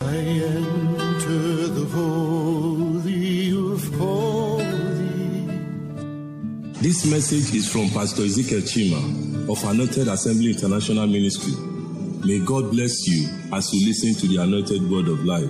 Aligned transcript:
I 0.00 0.14
enter 0.14 1.68
the 1.68 1.86
holy 1.86 3.50
of 3.50 3.82
holies. 3.94 5.48
This 6.82 7.10
message 7.10 7.54
is 7.54 7.66
from 7.70 7.88
Pastor 7.90 8.22
Ezekiel 8.24 8.60
Chima 8.60 9.48
of 9.50 9.64
Anointed 9.64 10.08
Assembly 10.08 10.50
International 10.52 11.06
Ministry. 11.06 11.54
May 12.26 12.44
God 12.44 12.70
bless 12.72 13.06
you 13.08 13.26
as 13.52 13.72
you 13.72 13.86
listen 13.88 14.14
to 14.20 14.26
the 14.26 14.42
anointed 14.42 14.90
word 14.90 15.08
of 15.08 15.24
life. 15.24 15.48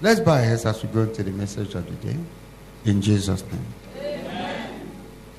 Let's 0.00 0.20
bow 0.20 0.34
our 0.34 0.42
heads 0.42 0.64
as 0.64 0.80
we 0.82 0.88
go 0.90 1.02
into 1.02 1.24
the 1.24 1.32
message 1.32 1.74
of 1.74 1.84
the 1.86 2.12
day. 2.12 2.16
In 2.84 3.02
Jesus' 3.02 3.42
name. 3.50 3.66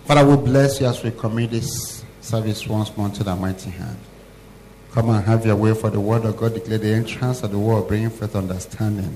Father, 0.03 0.25
we 0.25 0.35
bless 0.35 0.81
you 0.81 0.87
as 0.87 1.01
we 1.01 1.11
commit 1.11 1.51
this 1.51 2.03
service 2.19 2.67
once 2.67 2.95
more 2.97 3.09
to 3.09 3.23
the 3.23 3.35
mighty 3.35 3.69
hand. 3.69 3.97
Come 4.97 5.11
and 5.11 5.23
have 5.25 5.45
your 5.45 5.55
way 5.55 5.75
for 5.75 5.91
the 5.91 5.99
word 5.99 6.25
of 6.25 6.37
God. 6.37 6.55
Declare 6.55 6.79
the 6.79 6.91
entrance 6.91 7.43
of 7.43 7.51
the 7.51 7.59
word, 7.59 7.87
bringing 7.87 8.09
forth 8.09 8.35
understanding. 8.35 9.15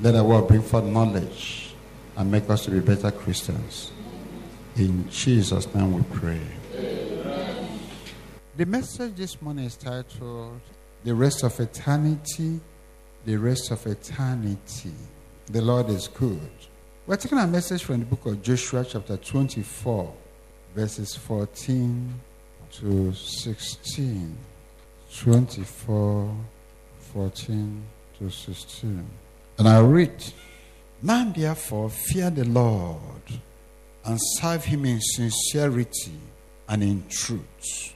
Let 0.00 0.12
the 0.12 0.24
word 0.24 0.48
bring 0.48 0.62
forth 0.62 0.84
knowledge 0.84 1.74
and 2.16 2.30
make 2.30 2.48
us 2.48 2.64
to 2.64 2.70
be 2.70 2.80
better 2.80 3.10
Christians. 3.10 3.92
In 4.76 5.06
Jesus' 5.10 5.74
name 5.74 5.92
we 5.92 6.02
pray. 6.04 6.40
The 8.56 8.64
message 8.64 9.16
this 9.16 9.42
morning 9.42 9.66
is 9.66 9.76
titled 9.76 10.58
The 11.04 11.14
Rest 11.14 11.44
of 11.44 11.60
Eternity. 11.60 12.58
The 13.26 13.36
Rest 13.36 13.72
of 13.72 13.86
Eternity. 13.86 14.94
The 15.48 15.60
Lord 15.60 15.90
is 15.90 16.08
good. 16.08 16.50
We're 17.06 17.16
taking 17.16 17.36
a 17.36 17.46
message 17.46 17.84
from 17.84 17.98
the 17.98 18.06
book 18.06 18.24
of 18.24 18.40
Joshua, 18.40 18.86
chapter 18.88 19.18
24, 19.18 20.14
verses 20.74 21.14
14 21.14 22.14
to 22.70 23.12
16. 23.12 24.38
24, 25.18 26.36
14 27.12 27.82
to 28.18 28.30
16. 28.30 29.06
And 29.58 29.68
I 29.68 29.80
read, 29.80 30.24
Man 31.02 31.32
therefore 31.32 31.90
fear 31.90 32.30
the 32.30 32.44
Lord 32.44 33.00
and 34.04 34.18
serve 34.38 34.64
him 34.64 34.84
in 34.84 35.00
sincerity 35.00 36.18
and 36.68 36.82
in 36.82 37.04
truth. 37.08 37.94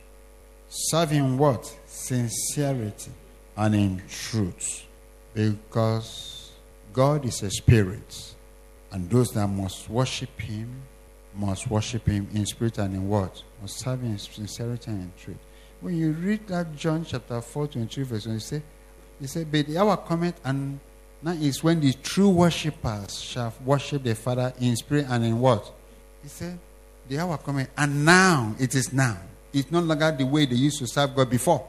Serve 0.68 1.10
him 1.10 1.38
what? 1.38 1.64
Sincerity 1.86 3.12
and 3.56 3.74
in 3.74 4.02
truth. 4.08 4.84
Because 5.32 6.52
God 6.92 7.24
is 7.24 7.42
a 7.42 7.50
spirit, 7.50 8.34
and 8.92 9.08
those 9.08 9.30
that 9.32 9.48
must 9.48 9.88
worship 9.88 10.40
him 10.40 10.82
must 11.34 11.68
worship 11.68 12.06
him 12.06 12.28
in 12.32 12.46
spirit 12.46 12.78
and 12.78 12.94
in 12.94 13.08
what? 13.08 13.42
Must 13.60 13.78
serve 13.78 14.00
him 14.02 14.12
in 14.12 14.18
sincerity 14.18 14.90
and 14.90 15.02
in 15.02 15.12
truth. 15.18 15.38
When 15.80 15.96
you 15.96 16.12
read 16.12 16.46
that 16.48 16.74
John 16.76 17.04
chapter 17.04 17.40
4, 17.40 17.66
23, 17.68 18.04
verse 18.04 18.26
1, 18.26 18.34
you 18.34 18.40
say, 18.40 18.62
he 19.20 19.26
said, 19.26 19.50
But 19.50 19.74
hour 19.76 19.96
cometh, 19.96 20.40
and 20.44 20.80
now 21.22 21.32
is 21.32 21.62
when 21.62 21.80
the 21.80 21.92
true 21.92 22.28
worshippers 22.28 23.20
shall 23.20 23.52
worship 23.64 24.02
the 24.02 24.14
Father 24.14 24.52
in 24.60 24.76
spirit 24.76 25.06
and 25.08 25.24
in 25.24 25.38
what? 25.40 25.72
He 26.22 26.28
said, 26.28 26.58
The 27.08 27.18
hour 27.18 27.38
cometh, 27.38 27.70
and 27.76 28.04
now 28.04 28.54
it 28.58 28.74
is 28.74 28.92
now. 28.92 29.18
It's 29.52 29.70
no 29.70 29.80
longer 29.80 30.10
the 30.10 30.26
way 30.26 30.46
they 30.46 30.56
used 30.56 30.78
to 30.80 30.86
serve 30.86 31.14
God 31.14 31.30
before. 31.30 31.66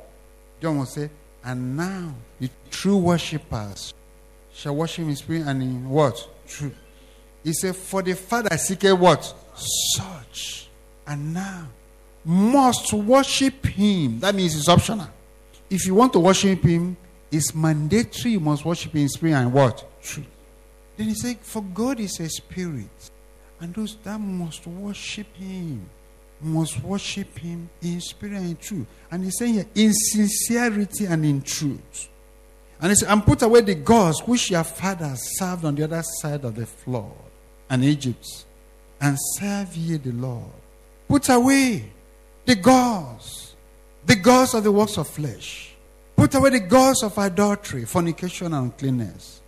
John 0.61 0.79
will 0.79 0.85
say, 0.85 1.09
And 1.43 1.77
now 1.77 2.15
the 2.39 2.49
true 2.71 2.97
worshippers 2.97 3.93
shall 4.53 4.75
worship 4.75 5.05
in 5.05 5.15
spirit 5.15 5.45
and 5.45 5.61
in 5.61 5.89
what? 5.89 6.27
Truth. 6.47 6.75
He 7.43 7.53
said, 7.53 7.75
For 7.75 8.01
the 8.01 8.15
Father 8.15 8.57
seeketh 8.57 8.97
what? 8.97 9.33
Such. 9.55 10.67
And 11.05 11.33
now 11.33 11.67
must 12.25 12.91
worship 12.91 13.65
him. 13.65 14.19
That 14.19 14.33
means 14.33 14.55
it's 14.55 14.67
optional. 14.67 15.07
If 15.69 15.85
you 15.85 15.93
want 15.93 16.13
to 16.13 16.19
worship 16.19 16.63
him, 16.63 16.97
it's 17.31 17.53
mandatory. 17.53 18.33
You 18.33 18.39
must 18.39 18.65
worship 18.65 18.93
him 18.93 19.01
in 19.01 19.09
spirit 19.09 19.33
and 19.33 19.53
what? 19.53 20.01
Truth. 20.01 20.27
Then 20.97 21.07
he 21.07 21.13
said, 21.15 21.37
For 21.41 21.61
God 21.61 21.99
is 21.99 22.19
a 22.19 22.29
spirit. 22.29 23.11
And 23.59 23.73
those 23.73 23.97
that 24.03 24.19
must 24.19 24.65
worship 24.67 25.33
him 25.35 25.89
must 26.41 26.81
worship 26.83 27.38
him 27.38 27.69
in 27.81 28.01
spirit 28.01 28.35
and 28.35 28.50
in 28.50 28.57
truth. 28.57 28.88
And 29.11 29.23
he's 29.23 29.38
saying 29.38 29.53
here, 29.53 29.66
in 29.75 29.94
sincerity 29.94 31.05
and 31.05 31.25
in 31.25 31.41
truth. 31.41 32.09
And 32.81 32.91
he 32.91 32.95
said, 32.95 33.09
And 33.09 33.25
put 33.25 33.41
away 33.41 33.61
the 33.61 33.75
gods 33.75 34.21
which 34.25 34.51
your 34.51 34.63
fathers 34.63 35.38
served 35.38 35.66
on 35.66 35.75
the 35.75 35.83
other 35.83 36.03
side 36.21 36.44
of 36.44 36.55
the 36.55 36.66
flood 36.66 37.11
and 37.69 37.83
Egypt, 37.83 38.45
and 39.00 39.17
serve 39.38 39.75
ye 39.75 39.97
the 39.97 40.11
Lord. 40.11 40.51
Put 41.07 41.29
away 41.29 41.91
the 42.45 42.56
gods, 42.56 43.56
the 44.06 44.16
gods 44.16 44.53
of 44.53 44.63
the 44.63 44.72
works 44.72 44.97
of 44.97 45.07
flesh. 45.07 45.73
Put 46.16 46.33
away 46.35 46.51
the 46.51 46.59
gods 46.61 47.03
of 47.03 47.17
adultery, 47.17 47.85
fornication, 47.85 48.47
and 48.47 48.66
uncleanness. 48.66 49.41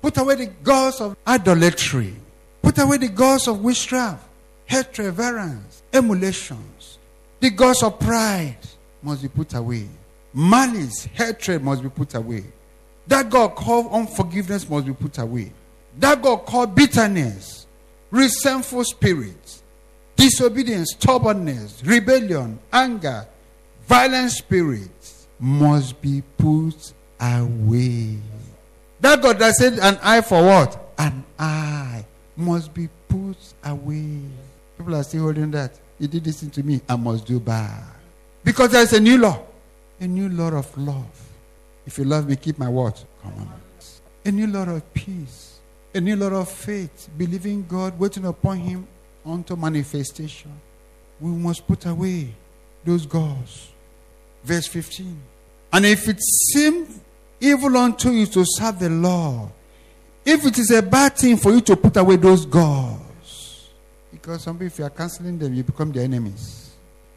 Put 0.00 0.16
away 0.18 0.34
the 0.36 0.46
gods 0.46 1.00
of 1.00 1.16
idolatry. 1.26 2.14
Put 2.62 2.78
away 2.78 2.98
the 2.98 3.08
gods 3.08 3.48
of 3.48 3.60
witchcraft, 3.60 4.24
hatred, 4.66 5.14
variance, 5.14 5.82
emulations. 5.92 6.98
The 7.40 7.50
gods 7.50 7.82
of 7.82 7.98
pride 7.98 8.56
must 9.02 9.22
be 9.22 9.28
put 9.28 9.54
away. 9.54 9.88
Malice, 10.32 11.04
hatred 11.12 11.62
must 11.62 11.82
be 11.82 11.88
put 11.88 12.14
away. 12.14 12.44
That 13.06 13.28
God 13.28 13.54
called 13.54 13.92
unforgiveness 13.92 14.68
must 14.68 14.86
be 14.86 14.92
put 14.92 15.18
away. 15.18 15.52
That 15.98 16.22
God 16.22 16.46
called 16.46 16.74
bitterness, 16.74 17.66
resentful 18.10 18.84
spirits, 18.84 19.62
disobedience, 20.16 20.92
stubbornness, 20.98 21.82
rebellion, 21.84 22.58
anger, 22.72 23.26
violent 23.86 24.30
spirits 24.30 25.26
must 25.38 26.00
be 26.00 26.22
put 26.38 26.92
away. 27.20 28.18
That 29.00 29.22
God 29.22 29.38
that 29.38 29.54
said 29.54 29.74
an 29.74 29.98
eye 30.02 30.20
for 30.20 30.42
what? 30.42 30.92
An 30.98 31.24
eye 31.38 32.04
must 32.36 32.72
be 32.72 32.88
put 33.08 33.36
away. 33.64 34.20
People 34.78 34.94
are 34.94 35.02
still 35.02 35.24
holding 35.24 35.50
that. 35.52 35.78
He 35.98 36.06
did 36.06 36.24
this 36.24 36.40
to 36.40 36.62
me. 36.62 36.80
I 36.88 36.96
must 36.96 37.26
do 37.26 37.38
bad. 37.38 37.84
Because 38.42 38.72
there's 38.72 38.92
a 38.92 39.00
new 39.00 39.18
law. 39.18 39.42
A 40.00 40.06
new 40.06 40.28
law 40.28 40.48
of 40.48 40.76
love. 40.76 41.28
If 41.86 41.98
you 41.98 42.04
love 42.04 42.28
me, 42.28 42.36
keep 42.36 42.58
my 42.58 42.68
word. 42.68 42.94
Commandments. 43.22 44.00
A 44.24 44.32
new 44.32 44.46
law 44.46 44.64
of 44.64 44.94
peace. 44.94 45.60
A 45.94 46.00
new 46.00 46.16
law 46.16 46.40
of 46.40 46.48
faith. 46.48 47.08
Believing 47.16 47.64
God, 47.68 47.98
waiting 47.98 48.24
upon 48.24 48.58
Him 48.58 48.86
unto 49.24 49.56
manifestation. 49.56 50.52
We 51.20 51.30
must 51.30 51.66
put 51.66 51.86
away 51.86 52.34
those 52.84 53.06
gods. 53.06 53.68
Verse 54.42 54.66
15. 54.66 55.16
And 55.72 55.86
if 55.86 56.08
it 56.08 56.20
seem 56.20 56.86
evil 57.40 57.76
unto 57.76 58.10
you 58.10 58.26
to 58.26 58.44
serve 58.46 58.78
the 58.78 58.90
Lord, 58.90 59.50
if 60.24 60.46
it 60.46 60.58
is 60.58 60.70
a 60.70 60.82
bad 60.82 61.16
thing 61.16 61.36
for 61.36 61.52
you 61.52 61.60
to 61.62 61.76
put 61.76 61.96
away 61.96 62.16
those 62.16 62.46
gods, 62.46 63.68
because 64.10 64.42
some 64.42 64.56
people, 64.56 64.68
if 64.68 64.78
you 64.78 64.84
are 64.84 64.90
canceling 64.90 65.38
them, 65.38 65.52
you 65.52 65.62
become 65.62 65.92
the 65.92 66.00
enemies. 66.00 66.72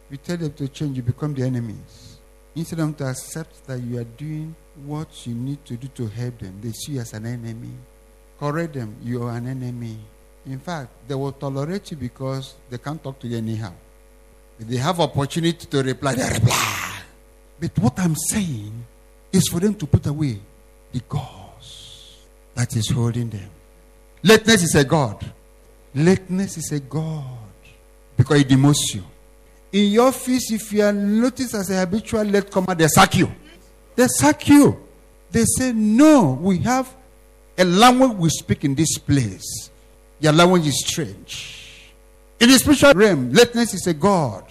You 0.09 0.17
tell 0.17 0.37
them 0.37 0.53
to 0.53 0.67
change, 0.67 0.97
you 0.97 1.03
become 1.03 1.33
the 1.33 1.43
enemies. 1.43 2.17
Instead 2.55 2.79
of 2.79 2.87
them 2.87 2.93
to 2.95 3.05
accept 3.05 3.65
that 3.67 3.79
you 3.79 3.99
are 3.99 4.03
doing 4.03 4.55
what 4.85 5.27
you 5.27 5.35
need 5.35 5.63
to 5.65 5.77
do 5.77 5.87
to 5.89 6.07
help 6.07 6.39
them, 6.39 6.59
they 6.61 6.71
see 6.71 6.93
you 6.93 6.99
as 6.99 7.13
an 7.13 7.25
enemy. 7.25 7.71
Correct 8.39 8.73
them, 8.73 8.95
you 9.03 9.23
are 9.23 9.31
an 9.31 9.47
enemy. 9.47 9.97
In 10.47 10.59
fact, 10.59 10.89
they 11.07 11.15
will 11.15 11.33
tolerate 11.33 11.91
you 11.91 11.97
because 11.97 12.55
they 12.69 12.77
can't 12.77 13.03
talk 13.03 13.19
to 13.19 13.27
you 13.27 13.37
anyhow. 13.37 13.73
If 14.59 14.67
they 14.67 14.77
have 14.77 14.99
opportunity 14.99 15.67
to 15.67 15.83
reply, 15.83 16.15
they 16.15 16.23
reply. 16.23 16.93
But 17.59 17.77
what 17.79 17.99
I'm 17.99 18.15
saying 18.15 18.85
is 19.31 19.47
for 19.49 19.59
them 19.59 19.75
to 19.75 19.85
put 19.85 20.05
away 20.05 20.39
the 20.91 21.01
gods 21.09 22.17
that 22.55 22.75
is 22.75 22.89
holding 22.89 23.29
them. 23.29 23.49
Lateness 24.23 24.63
is 24.63 24.75
a 24.75 24.83
God. 24.83 25.23
Lateness 25.93 26.57
is 26.57 26.71
a 26.71 26.79
God 26.79 27.25
because 28.15 28.41
it 28.41 28.47
demotes 28.47 28.93
you. 28.93 29.03
In 29.71 29.91
your 29.91 30.07
office, 30.07 30.51
if 30.51 30.71
you 30.71 30.81
are 30.81 30.93
noticed 30.93 31.53
as 31.55 31.69
a 31.69 31.79
habitual 31.79 32.23
late 32.23 32.49
comer, 32.49 32.73
they 32.73 32.87
sack 32.87 33.15
you. 33.15 33.29
They 33.95 34.07
sack 34.07 34.47
you. 34.47 34.81
They 35.29 35.43
say, 35.43 35.73
No, 35.73 36.39
we 36.41 36.59
have 36.59 36.95
a 37.57 37.65
language 37.65 38.17
we 38.17 38.29
speak 38.29 38.63
in 38.63 38.75
this 38.75 38.97
place. 38.97 39.69
Your 40.19 40.33
language 40.33 40.67
is 40.67 40.85
strange. 40.85 41.91
In 42.39 42.49
the 42.49 42.57
spiritual 42.59 42.93
realm, 42.93 43.31
lateness 43.31 43.73
is 43.73 43.87
a 43.87 43.93
God. 43.93 44.43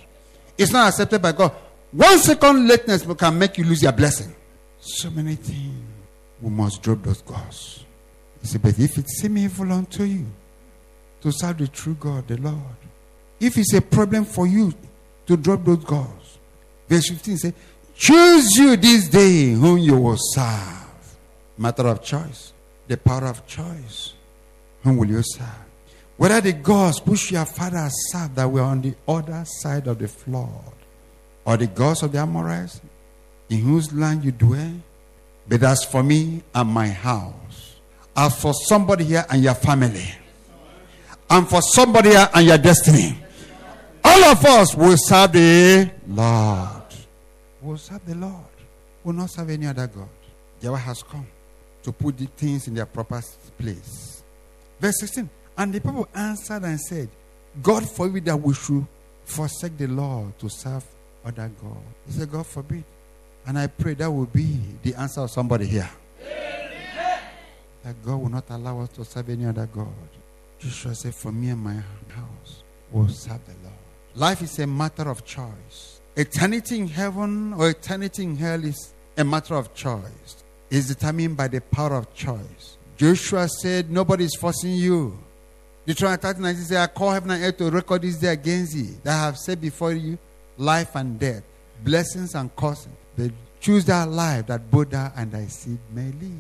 It's 0.58 0.72
not 0.72 0.88
accepted 0.88 1.20
by 1.20 1.32
God. 1.32 1.52
One 1.92 2.18
second 2.18 2.66
lateness 2.66 3.06
can 3.16 3.38
make 3.38 3.58
you 3.58 3.64
lose 3.64 3.82
your 3.82 3.92
blessing. 3.92 4.34
So 4.80 5.10
many 5.10 5.34
things. 5.36 5.82
We 6.40 6.50
must 6.50 6.82
drop 6.82 7.02
those 7.02 7.22
gods. 7.22 7.84
He 8.40 8.46
said, 8.48 8.62
But 8.62 8.78
if 8.78 8.98
it 8.98 9.08
seem 9.08 9.38
evil 9.38 9.72
unto 9.72 10.04
you 10.04 10.26
to 11.22 11.32
serve 11.32 11.58
the 11.58 11.68
true 11.68 11.96
God, 11.98 12.28
the 12.28 12.36
Lord, 12.36 12.56
if 13.40 13.56
it's 13.56 13.72
a 13.74 13.80
problem 13.80 14.24
for 14.24 14.46
you 14.46 14.72
to 15.26 15.36
drop 15.36 15.64
those 15.64 15.84
gods, 15.84 16.38
verse 16.88 17.08
15 17.08 17.36
says, 17.38 17.52
Choose 17.94 18.56
you 18.56 18.76
this 18.76 19.08
day 19.08 19.52
whom 19.52 19.78
you 19.78 19.96
will 19.96 20.18
serve. 20.18 21.16
Matter 21.56 21.88
of 21.88 22.02
choice. 22.02 22.52
The 22.86 22.96
power 22.96 23.26
of 23.26 23.46
choice. 23.46 24.12
Whom 24.86 24.98
will 24.98 25.08
you 25.08 25.22
serve? 25.24 25.48
Whether 26.16 26.40
the 26.40 26.52
gods 26.52 27.04
which 27.04 27.32
your 27.32 27.44
fathers 27.44 27.92
served 28.12 28.36
that 28.36 28.48
were 28.48 28.62
on 28.62 28.82
the 28.82 28.94
other 29.08 29.42
side 29.44 29.88
of 29.88 29.98
the 29.98 30.06
flood, 30.06 30.72
or 31.44 31.56
the 31.56 31.66
gods 31.66 32.04
of 32.04 32.12
the 32.12 32.18
Amorites, 32.18 32.80
in 33.50 33.62
whose 33.62 33.92
land 33.92 34.24
you 34.24 34.30
dwell, 34.30 34.74
But 35.48 35.64
as 35.64 35.82
for 35.84 36.04
me 36.04 36.44
and 36.54 36.70
my 36.70 36.86
house, 36.86 37.76
as 38.16 38.40
for 38.40 38.54
somebody 38.54 39.04
here 39.06 39.26
and 39.28 39.42
your 39.42 39.54
family, 39.54 40.08
and 41.28 41.48
for 41.48 41.62
somebody 41.62 42.10
here 42.10 42.28
and 42.32 42.46
your 42.46 42.58
destiny, 42.58 43.18
all 44.04 44.24
of 44.24 44.44
us 44.44 44.72
will 44.76 44.96
serve 44.96 45.32
the 45.32 45.90
Lord. 46.06 46.94
Will 47.60 47.76
serve 47.76 48.06
the 48.06 48.14
Lord. 48.14 48.32
Will 49.02 49.14
not 49.14 49.30
serve 49.30 49.50
any 49.50 49.66
other 49.66 49.88
God. 49.88 50.08
Jehovah 50.60 50.78
has 50.78 51.02
come 51.02 51.26
to 51.82 51.90
put 51.90 52.16
the 52.16 52.26
things 52.26 52.68
in 52.68 52.74
their 52.74 52.86
proper 52.86 53.20
place. 53.58 54.15
Verse 54.80 55.00
16. 55.00 55.28
And 55.58 55.72
the 55.72 55.80
people 55.80 56.08
answered 56.14 56.64
and 56.64 56.80
said, 56.80 57.08
God 57.62 57.88
forbid 57.88 58.26
that 58.26 58.36
we 58.36 58.54
should 58.54 58.86
forsake 59.24 59.76
the 59.78 59.86
Lord 59.86 60.38
to 60.38 60.48
serve 60.48 60.84
other 61.24 61.50
God. 61.62 61.82
He 62.06 62.12
said, 62.12 62.30
God 62.30 62.46
forbid. 62.46 62.84
And 63.46 63.58
I 63.58 63.68
pray 63.68 63.94
that 63.94 64.10
will 64.10 64.26
be 64.26 64.58
the 64.82 64.94
answer 64.94 65.20
of 65.20 65.30
somebody 65.30 65.66
here. 65.66 65.88
Amen. 66.20 67.20
That 67.84 68.04
God 68.04 68.16
will 68.16 68.28
not 68.28 68.44
allow 68.50 68.80
us 68.80 68.90
to 68.90 69.04
serve 69.04 69.30
any 69.30 69.46
other 69.46 69.66
God. 69.66 69.86
Joshua 70.58 70.94
said, 70.94 71.14
For 71.14 71.32
me 71.32 71.50
and 71.50 71.62
my 71.62 71.74
house 71.74 72.62
will 72.90 73.08
serve 73.08 73.44
the 73.46 73.52
Lord. 73.62 73.74
Life 74.14 74.42
is 74.42 74.58
a 74.58 74.66
matter 74.66 75.08
of 75.08 75.24
choice. 75.24 76.00
Eternity 76.16 76.78
in 76.78 76.88
heaven 76.88 77.52
or 77.52 77.70
eternity 77.70 78.24
in 78.24 78.36
hell 78.36 78.64
is 78.64 78.94
a 79.16 79.24
matter 79.24 79.54
of 79.54 79.74
choice. 79.74 80.44
It's 80.70 80.88
determined 80.88 81.36
by 81.36 81.48
the 81.48 81.60
power 81.60 81.94
of 81.94 82.12
choice. 82.14 82.75
Joshua 82.96 83.48
said, 83.48 83.90
Nobody 83.90 84.24
is 84.24 84.34
forcing 84.34 84.72
you. 84.72 85.18
Deuteronomy 85.86 86.20
39 86.20 86.56
says, 86.56 86.72
I 86.72 86.86
call 86.88 87.12
heaven 87.12 87.30
and 87.30 87.44
earth 87.44 87.58
to 87.58 87.70
record 87.70 88.02
this 88.02 88.16
day 88.16 88.32
against 88.32 88.74
thee, 88.74 88.96
that 89.04 89.14
I 89.14 89.26
have 89.26 89.38
set 89.38 89.60
before 89.60 89.92
you 89.92 90.18
life 90.56 90.96
and 90.96 91.18
death, 91.18 91.42
blessings 91.84 92.34
and 92.34 92.54
curses. 92.56 92.88
But 93.16 93.30
choose 93.60 93.84
that 93.84 94.08
life 94.08 94.46
that 94.46 94.70
thou 94.70 95.12
and 95.16 95.30
thy 95.30 95.46
seed 95.46 95.78
may 95.92 96.10
live. 96.12 96.32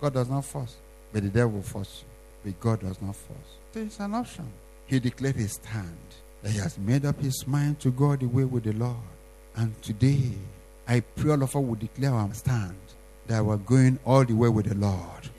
God 0.00 0.14
does 0.14 0.28
not 0.28 0.44
force, 0.44 0.76
but 1.12 1.22
the 1.22 1.30
devil 1.30 1.52
will 1.52 1.62
force 1.62 2.04
you. 2.04 2.52
But 2.52 2.60
God 2.60 2.80
does 2.80 3.00
not 3.02 3.16
force. 3.16 3.58
So 3.72 3.80
it's 3.80 3.98
an 3.98 4.14
option. 4.14 4.46
He 4.86 5.00
declared 5.00 5.36
his 5.36 5.54
stand. 5.54 5.96
That 6.42 6.52
he 6.52 6.58
has 6.58 6.78
made 6.78 7.04
up 7.06 7.20
his 7.20 7.46
mind 7.46 7.80
to 7.80 7.90
go 7.90 8.14
the 8.14 8.26
way 8.26 8.44
with 8.44 8.64
the 8.64 8.72
Lord. 8.72 8.96
And 9.56 9.80
today, 9.82 10.32
I 10.86 11.00
pray 11.00 11.32
all 11.32 11.42
of 11.42 11.48
us 11.48 11.54
will 11.54 11.74
declare 11.74 12.12
our 12.12 12.32
stand 12.34 12.76
that 13.26 13.44
we're 13.44 13.56
going 13.56 13.98
all 14.04 14.24
the 14.24 14.34
way 14.34 14.48
with 14.48 14.66
the 14.66 14.76
Lord. 14.76 15.30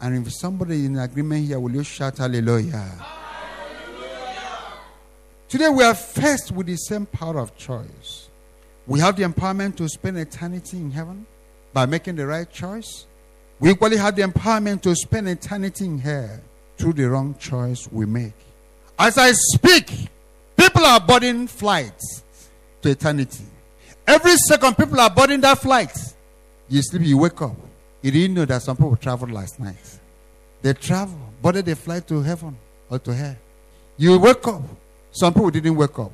And 0.00 0.26
if 0.26 0.32
somebody 0.32 0.76
is 0.76 0.86
in 0.86 0.98
agreement 0.98 1.46
here, 1.46 1.58
will 1.58 1.72
you 1.72 1.82
shout 1.82 2.18
hallelujah? 2.18 2.76
hallelujah? 2.76 4.36
Today 5.48 5.68
we 5.68 5.84
are 5.84 5.94
faced 5.94 6.52
with 6.52 6.66
the 6.66 6.76
same 6.76 7.06
power 7.06 7.38
of 7.38 7.56
choice. 7.56 8.28
We 8.86 9.00
have 9.00 9.16
the 9.16 9.22
empowerment 9.24 9.76
to 9.76 9.88
spend 9.88 10.18
eternity 10.18 10.76
in 10.76 10.90
heaven 10.90 11.26
by 11.72 11.86
making 11.86 12.16
the 12.16 12.26
right 12.26 12.50
choice. 12.50 13.06
We 13.58 13.70
equally 13.70 13.96
have 13.96 14.14
the 14.16 14.22
empowerment 14.22 14.82
to 14.82 14.94
spend 14.94 15.28
eternity 15.28 15.86
in 15.86 15.98
hell 15.98 16.40
through 16.76 16.92
the 16.92 17.08
wrong 17.08 17.34
choice 17.38 17.88
we 17.90 18.06
make. 18.06 18.34
As 18.98 19.16
I 19.18 19.32
speak, 19.32 20.08
people 20.56 20.84
are 20.84 21.00
boarding 21.00 21.46
flights 21.46 22.22
to 22.82 22.90
eternity. 22.90 23.44
Every 24.06 24.36
second, 24.36 24.76
people 24.76 25.00
are 25.00 25.10
boarding 25.10 25.40
that 25.40 25.58
flight. 25.58 25.96
You 26.68 26.82
sleep, 26.82 27.02
you 27.02 27.18
wake 27.18 27.40
up. 27.40 27.56
You 28.06 28.12
didn't 28.12 28.34
know 28.34 28.44
that 28.44 28.62
some 28.62 28.76
people 28.76 28.94
traveled 28.94 29.32
last 29.32 29.58
night. 29.58 29.98
They 30.62 30.74
travel, 30.74 31.18
boarded 31.42 31.66
they 31.66 31.74
fly 31.74 31.98
to 31.98 32.22
heaven 32.22 32.56
or 32.88 33.00
to 33.00 33.12
hell. 33.12 33.34
You 33.96 34.16
wake 34.20 34.46
up. 34.46 34.62
Some 35.10 35.34
people 35.34 35.50
didn't 35.50 35.74
wake 35.74 35.98
up. 35.98 36.12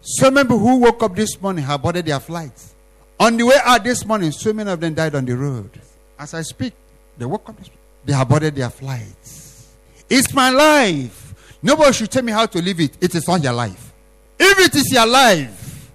So 0.00 0.32
many 0.32 0.48
people 0.48 0.58
who 0.58 0.78
woke 0.78 1.00
up 1.00 1.14
this 1.14 1.40
morning 1.40 1.64
have 1.64 1.80
boarded 1.80 2.06
their 2.06 2.18
flights. 2.18 2.74
On 3.20 3.36
the 3.36 3.46
way 3.46 3.54
out 3.62 3.84
this 3.84 4.04
morning, 4.04 4.32
so 4.32 4.52
many 4.52 4.68
of 4.68 4.80
them 4.80 4.94
died 4.94 5.14
on 5.14 5.24
the 5.26 5.36
road. 5.36 5.70
As 6.18 6.34
I 6.34 6.42
speak, 6.42 6.72
they 7.16 7.24
woke 7.24 7.48
up. 7.48 7.56
They 8.04 8.14
have 8.14 8.28
boarded 8.28 8.56
their 8.56 8.70
flights. 8.70 9.76
It's 10.10 10.34
my 10.34 10.50
life. 10.50 11.56
Nobody 11.62 11.92
should 11.92 12.10
tell 12.10 12.24
me 12.24 12.32
how 12.32 12.46
to 12.46 12.60
live 12.60 12.80
it. 12.80 12.98
It 13.00 13.14
is 13.14 13.28
not 13.28 13.44
your 13.44 13.52
life. 13.52 13.92
If 14.40 14.58
it 14.58 14.74
is 14.74 14.90
your 14.90 15.06
life, 15.06 15.88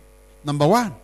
number 0.46 0.70
one, 0.70 0.96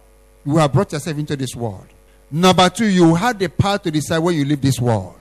you 0.46 0.56
have 0.56 0.72
brought 0.72 0.94
yourself 0.94 1.18
into 1.18 1.36
this 1.36 1.54
world. 1.58 1.88
Number 2.32 2.70
two, 2.70 2.86
you 2.88 3.16
had 3.16 3.40
the 3.40 3.50
power 3.50 3.78
to 3.80 3.92
decide 3.92 4.20
where 4.20 4.34
you 4.34 4.46
live 4.46 4.62
this 4.62 4.80
world. 4.80 5.16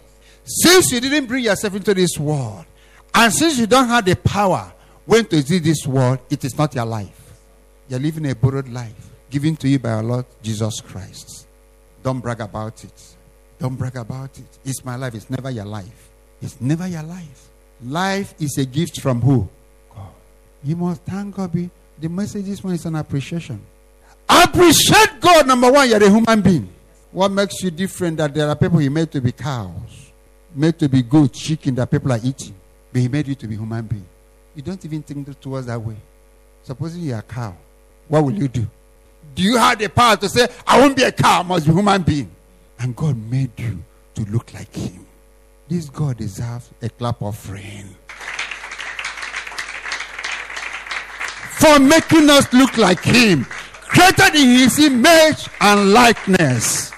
Since 0.45 0.93
you 0.93 1.01
didn't 1.01 1.27
bring 1.27 1.45
yourself 1.45 1.75
into 1.75 1.95
this 1.95 2.19
world, 2.19 2.65
and 3.15 3.33
since 3.33 3.59
you 3.59 3.67
don't 3.67 3.89
have 3.89 4.05
the 4.05 4.17
power 4.17 4.73
when 5.07 5.25
to 5.27 5.43
see 5.43 5.59
this 5.59 5.87
world, 5.87 6.19
it 6.31 6.45
is 6.45 6.57
not 6.57 6.75
your 6.75 6.85
life. 6.85 7.33
You're 7.89 8.01
living 8.01 8.31
a 8.31 8.35
borrowed 8.35 8.69
life 8.69 9.11
given 9.31 9.57
to 9.57 9.69
you 9.69 9.79
by 9.79 9.91
our 9.91 10.03
Lord 10.03 10.27
Jesus 10.43 10.81
Christ. 10.81 11.47
Don't 12.03 12.21
brag 12.21 12.41
about 12.41 12.85
it. 12.85 13.17
Don't 13.59 13.75
brag 13.75 13.97
about 13.97 14.39
it. 14.39 14.59
It's 14.65 14.85
my 14.85 14.97
life. 14.97 15.15
It's 15.15 15.31
never 15.31 15.51
your 15.51 15.65
life. 15.65 16.11
It's 16.41 16.61
never 16.61 16.87
your 16.87 17.03
life. 17.03 17.49
Life 17.83 18.35
is 18.39 18.57
a 18.59 18.65
gift 18.65 19.01
from 19.01 19.21
who? 19.21 19.49
God. 19.95 20.07
You 20.63 20.77
must 20.77 21.03
thank 21.03 21.35
God. 21.35 21.53
Be, 21.53 21.71
The 22.01 22.09
message 22.09 22.45
this 22.45 22.63
one 22.63 22.75
is 22.75 22.85
an 22.87 22.95
appreciation. 22.97 23.61
Appreciate 24.29 25.21
God. 25.21 25.47
Number 25.47 25.71
one, 25.73 25.89
you're 25.89 26.03
a 26.03 26.11
human 26.11 26.41
being. 26.41 26.73
What 27.11 27.31
makes 27.31 27.63
you 27.63 27.71
different 27.71 28.19
that 28.19 28.35
there 28.35 28.49
are 28.49 28.57
people 28.57 28.79
he 28.79 28.89
made 28.91 29.11
to 29.13 29.21
be 29.21 29.33
cows, 29.33 30.13
made 30.55 30.79
to 30.79 30.89
be 30.89 31.03
goats, 31.03 31.41
chicken 31.41 31.75
that 31.77 31.91
people 31.91 32.13
are 32.13 32.21
eating, 32.23 32.55
but 32.93 33.01
he 33.01 33.09
made 33.09 33.27
you 33.27 33.35
to 33.35 33.47
be 33.47 33.57
human 33.57 33.87
being. 33.87 34.07
You 34.55 34.63
don't 34.63 34.85
even 34.85 35.03
think 35.03 35.41
towards 35.41 35.67
that 35.67 35.81
way. 35.81 35.97
Supposing 36.63 37.03
you're 37.03 37.19
a 37.19 37.23
cow, 37.23 37.57
what 38.09 38.25
will 38.25 38.33
you 38.33 38.49
do? 38.49 38.67
Do 39.35 39.43
you 39.43 39.57
have 39.57 39.79
the 39.79 39.89
power 39.89 40.17
to 40.17 40.29
say, 40.29 40.49
I 40.67 40.79
won't 40.81 40.97
be 40.97 41.03
a 41.03 41.13
cow, 41.13 41.41
I 41.41 41.43
must 41.43 41.65
be 41.65 41.73
a 41.73 41.75
human 41.75 42.03
being? 42.03 42.31
And 42.79 42.95
God 42.95 43.17
made 43.31 43.59
you 43.59 43.83
to 44.15 44.25
look 44.25 44.53
like 44.53 44.75
him. 44.75 45.07
This 45.67 45.89
God 45.89 46.19
deserves 46.19 46.71
a 46.83 46.89
clap 46.91 47.23
of 47.23 47.51
rain. 47.51 47.97
For 51.59 51.79
making 51.79 52.29
us 52.31 52.53
look 52.53 52.77
like 52.77 53.01
him. 53.01 53.45
Created 53.45 54.35
in 54.35 54.49
his 54.59 54.79
image 54.79 55.49
and 55.61 55.93
likeness 55.93 56.93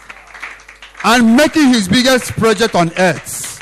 and 1.04 1.36
making 1.36 1.68
his 1.68 1.88
biggest 1.88 2.32
project 2.32 2.74
on 2.74 2.92
earth. 2.98 3.58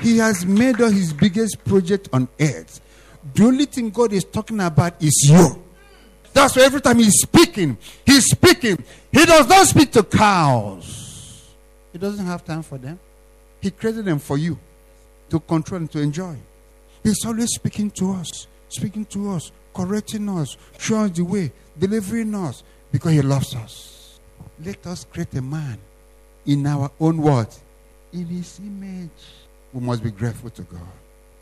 He 0.00 0.18
has 0.18 0.46
made 0.46 0.76
his 0.76 1.12
biggest 1.12 1.62
project 1.64 2.08
on 2.12 2.28
earth. 2.40 2.80
The 3.34 3.44
only 3.44 3.66
thing 3.66 3.90
God 3.90 4.12
is 4.12 4.24
talking 4.24 4.60
about 4.60 5.00
is 5.02 5.12
you. 5.28 5.62
That's 6.32 6.56
why 6.56 6.62
every 6.62 6.80
time 6.80 6.98
he's 6.98 7.20
speaking, 7.20 7.76
he's 8.06 8.24
speaking. 8.24 8.82
He 9.12 9.24
does 9.24 9.48
not 9.48 9.66
speak 9.66 9.92
to 9.92 10.02
cows. 10.02 11.48
He 11.92 11.98
doesn't 11.98 12.24
have 12.24 12.44
time 12.44 12.62
for 12.62 12.78
them. 12.78 12.98
He 13.60 13.70
created 13.70 14.04
them 14.04 14.18
for 14.18 14.38
you 14.38 14.58
to 15.28 15.38
control 15.40 15.80
and 15.80 15.90
to 15.92 16.00
enjoy. 16.00 16.36
He's 17.02 17.24
always 17.26 17.50
speaking 17.50 17.90
to 17.92 18.12
us, 18.12 18.46
speaking 18.68 19.04
to 19.06 19.32
us, 19.32 19.52
correcting 19.74 20.28
us, 20.28 20.56
showing 20.78 21.10
us 21.10 21.16
the 21.16 21.24
way, 21.24 21.52
delivering 21.78 22.34
us 22.34 22.62
because 22.90 23.12
he 23.12 23.22
loves 23.22 23.54
us. 23.54 24.18
Let 24.64 24.86
us 24.86 25.04
create 25.04 25.34
a 25.34 25.42
man 25.42 25.78
in 26.50 26.66
our 26.66 26.90
own 26.98 27.18
words, 27.18 27.60
in 28.12 28.26
his 28.26 28.58
image. 28.58 29.10
We 29.72 29.80
must 29.80 30.02
be 30.02 30.10
grateful 30.10 30.50
to 30.50 30.62
God. 30.62 30.80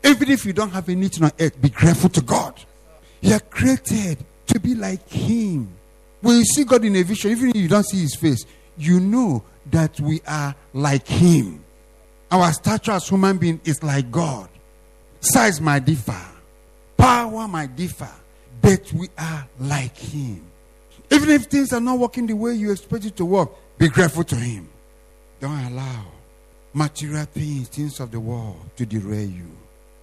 Even 0.03 0.29
if 0.29 0.45
you 0.45 0.53
don't 0.53 0.69
have 0.69 0.87
anything 0.87 1.23
on 1.23 1.31
earth, 1.39 1.59
be 1.59 1.69
grateful 1.69 2.11
to 2.11 2.21
God. 2.21 2.53
You 3.21 3.33
are 3.33 3.39
created 3.39 4.23
to 4.45 4.59
be 4.59 4.75
like 4.75 5.09
him. 5.09 5.67
When 6.21 6.37
you 6.37 6.45
see 6.45 6.63
God 6.63 6.85
in 6.85 6.95
a 6.95 7.01
vision, 7.01 7.31
even 7.31 7.49
if 7.49 7.55
you 7.55 7.67
don't 7.67 7.85
see 7.85 8.01
his 8.01 8.15
face, 8.15 8.45
you 8.77 8.99
know 8.99 9.43
that 9.71 9.99
we 9.99 10.21
are 10.27 10.53
like 10.73 11.07
him. 11.07 11.63
Our 12.29 12.53
stature 12.53 12.91
as 12.91 13.09
human 13.09 13.37
being 13.39 13.59
is 13.65 13.81
like 13.81 14.11
God. 14.11 14.47
Size 15.21 15.59
might 15.59 15.85
differ, 15.85 16.21
power 16.97 17.47
might 17.47 17.75
differ, 17.75 18.11
but 18.61 18.93
we 18.93 19.09
are 19.17 19.47
like 19.59 19.97
him. 19.97 20.45
Even 21.09 21.29
if 21.29 21.45
things 21.45 21.73
are 21.73 21.81
not 21.81 21.97
working 21.97 22.27
the 22.27 22.35
way 22.35 22.53
you 22.53 22.71
expect 22.71 23.05
it 23.05 23.17
to 23.17 23.25
work, 23.25 23.49
be 23.79 23.89
grateful 23.89 24.23
to 24.25 24.35
him. 24.35 24.68
Don't 25.39 25.59
allow 25.65 26.05
material 26.73 27.25
things, 27.25 27.69
things 27.69 27.99
of 27.99 28.11
the 28.11 28.19
world, 28.19 28.59
to 28.75 28.85
derail 28.85 29.29
you. 29.29 29.51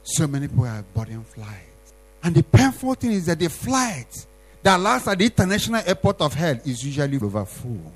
So 0.02 0.26
many 0.26 0.48
people 0.48 0.66
are 0.66 0.84
boarding 0.94 1.24
flights. 1.24 1.94
And 2.22 2.34
the 2.34 2.42
painful 2.42 2.94
thing 2.94 3.12
is 3.12 3.26
that 3.26 3.38
the 3.38 3.48
flight 3.48 4.26
that 4.62 4.80
lands 4.80 5.06
at 5.06 5.18
the 5.18 5.24
international 5.24 5.82
airport 5.86 6.20
of 6.20 6.34
hell 6.34 6.58
is 6.64 6.84
usually 6.84 7.18
over 7.18 7.44
full. 7.44 7.92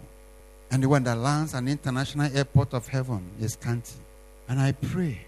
And 0.71 0.83
the 0.83 0.89
one 0.89 1.03
that 1.05 1.17
lands 1.17 1.55
at 1.55 1.65
the 1.65 1.71
international 1.71 2.37
airport 2.37 2.75
of 2.75 2.87
heaven 2.87 3.29
is 3.41 3.55
scanty. 3.55 3.95
And 4.49 4.61
I 4.61 4.73
pray 4.73 5.19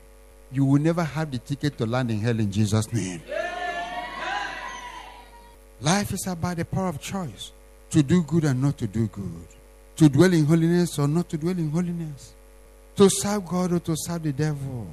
you 0.52 0.64
will 0.64 0.80
never 0.80 1.02
have 1.02 1.30
the 1.30 1.38
ticket 1.38 1.78
to 1.78 1.86
land 1.86 2.10
in 2.10 2.20
hell 2.20 2.38
in 2.38 2.52
Jesus' 2.52 2.92
name. 2.92 3.22
Life 5.80 6.12
is 6.12 6.26
about 6.28 6.58
the 6.58 6.64
power 6.64 6.88
of 6.88 7.00
choice 7.00 7.52
to 7.90 8.02
do 8.02 8.22
good 8.22 8.44
and 8.44 8.62
not 8.62 8.78
to 8.78 8.86
do 8.86 9.08
good 9.08 9.48
to 10.02 10.08
dwell 10.08 10.32
in 10.32 10.44
holiness 10.44 10.98
or 10.98 11.06
not 11.06 11.28
to 11.28 11.38
dwell 11.38 11.56
in 11.56 11.70
holiness, 11.70 12.34
to 12.96 13.08
serve 13.08 13.46
God 13.46 13.72
or 13.72 13.78
to 13.78 13.94
serve 13.96 14.24
the 14.24 14.32
devil. 14.32 14.88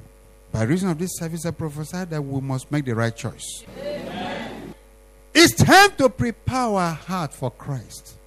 By 0.51 0.63
reason 0.63 0.88
of 0.88 1.00
this 1.00 1.18
service, 1.18 1.48
I 1.48 1.51
prophesy 1.51 2.06
that 2.06 2.22
we 2.22 2.39
must 2.42 2.72
make 2.72 2.86
the 2.86 2.94
right 2.94 3.16
choice. 3.16 3.63
Amen. 3.80 4.75
It's 5.34 5.56
time 5.56 5.94
to 5.98 6.10
prepare 6.10 6.60
our 6.60 6.94
heart 6.94 7.34
for 7.34 7.50
Christ. 7.50 8.20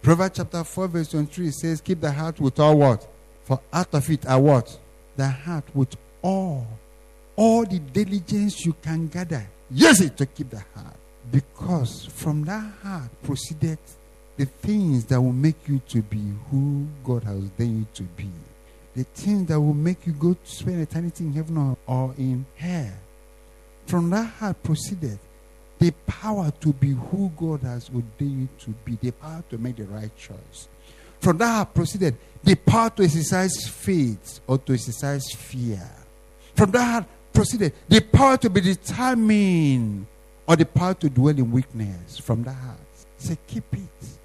Proverbs 0.00 0.36
chapter 0.36 0.62
4, 0.62 0.86
verse 0.86 1.08
23 1.08 1.50
says, 1.50 1.80
Keep 1.80 2.02
the 2.02 2.12
heart 2.12 2.38
with 2.38 2.60
all 2.60 2.78
what? 2.78 3.08
For 3.42 3.60
out 3.72 3.92
of 3.92 4.08
it 4.08 4.24
are 4.24 4.40
what? 4.40 4.78
The 5.16 5.28
heart 5.28 5.64
with 5.74 5.96
all. 6.22 6.68
All 7.34 7.64
the 7.64 7.80
diligence 7.80 8.64
you 8.64 8.74
can 8.74 9.08
gather. 9.08 9.44
Use 9.72 10.00
it 10.02 10.16
to 10.18 10.26
keep 10.26 10.50
the 10.50 10.62
heart. 10.72 10.94
Because 11.32 12.04
from 12.04 12.44
that 12.44 12.72
heart 12.80 13.10
proceeded 13.24 13.78
the 14.38 14.46
things 14.46 15.04
that 15.06 15.20
will 15.20 15.32
make 15.32 15.66
you 15.66 15.80
to 15.88 16.00
be 16.00 16.22
who 16.48 16.86
God 17.04 17.24
has 17.24 17.34
ordained 17.34 17.80
you 17.80 17.86
to 17.94 18.02
be. 18.04 18.30
The 18.94 19.02
things 19.02 19.48
that 19.48 19.60
will 19.60 19.74
make 19.74 20.06
you 20.06 20.12
go 20.12 20.34
to 20.34 20.50
spend 20.50 20.80
eternity 20.80 21.24
in 21.24 21.32
heaven 21.32 21.76
or, 21.86 22.14
in 22.16 22.46
hell. 22.54 22.92
From 23.86 24.10
that 24.10 24.26
heart 24.26 24.62
proceeded 24.62 25.18
the 25.80 25.90
power 26.06 26.52
to 26.60 26.72
be 26.72 26.90
who 26.90 27.32
God 27.36 27.62
has 27.62 27.88
ordained 27.88 28.10
you 28.20 28.48
to 28.60 28.70
be, 28.84 28.96
the 29.02 29.10
power 29.10 29.42
to 29.50 29.58
make 29.58 29.76
the 29.76 29.84
right 29.84 30.16
choice. 30.16 30.68
From 31.20 31.38
that 31.38 31.48
heart 31.48 31.74
proceeded 31.74 32.16
the 32.44 32.54
power 32.54 32.90
to 32.90 33.02
exercise 33.02 33.66
faith 33.66 34.40
or 34.46 34.58
to 34.58 34.72
exercise 34.72 35.32
fear. 35.32 35.82
From 36.54 36.70
that 36.70 36.84
heart 36.84 37.04
proceeded 37.32 37.72
the 37.88 38.00
power 38.00 38.36
to 38.36 38.48
be 38.48 38.60
determined 38.60 40.06
or 40.46 40.54
the 40.54 40.64
power 40.64 40.94
to 40.94 41.10
dwell 41.10 41.36
in 41.36 41.50
weakness. 41.50 42.18
From 42.18 42.44
that 42.44 42.54
heart. 42.54 42.78
Say, 43.16 43.36
keep 43.48 43.64
it. 43.74 44.17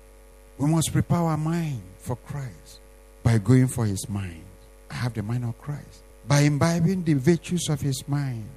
We 0.64 0.70
must 0.70 0.94
prepare 0.94 1.18
our 1.18 1.36
mind 1.36 1.82
for 1.98 2.16
Christ 2.16 2.80
by 3.22 3.38
going 3.38 3.68
for 3.68 3.86
his 3.86 4.08
mind. 4.08 4.46
I 4.90 4.94
have 4.94 5.14
the 5.14 5.22
mind 5.22 5.44
of 5.44 5.58
Christ. 5.58 6.04
By 6.26 6.40
imbibing 6.40 7.04
the 7.04 7.16
virtues 7.16 7.68
of 7.68 7.82
his 7.82 8.08
mind, 8.08 8.48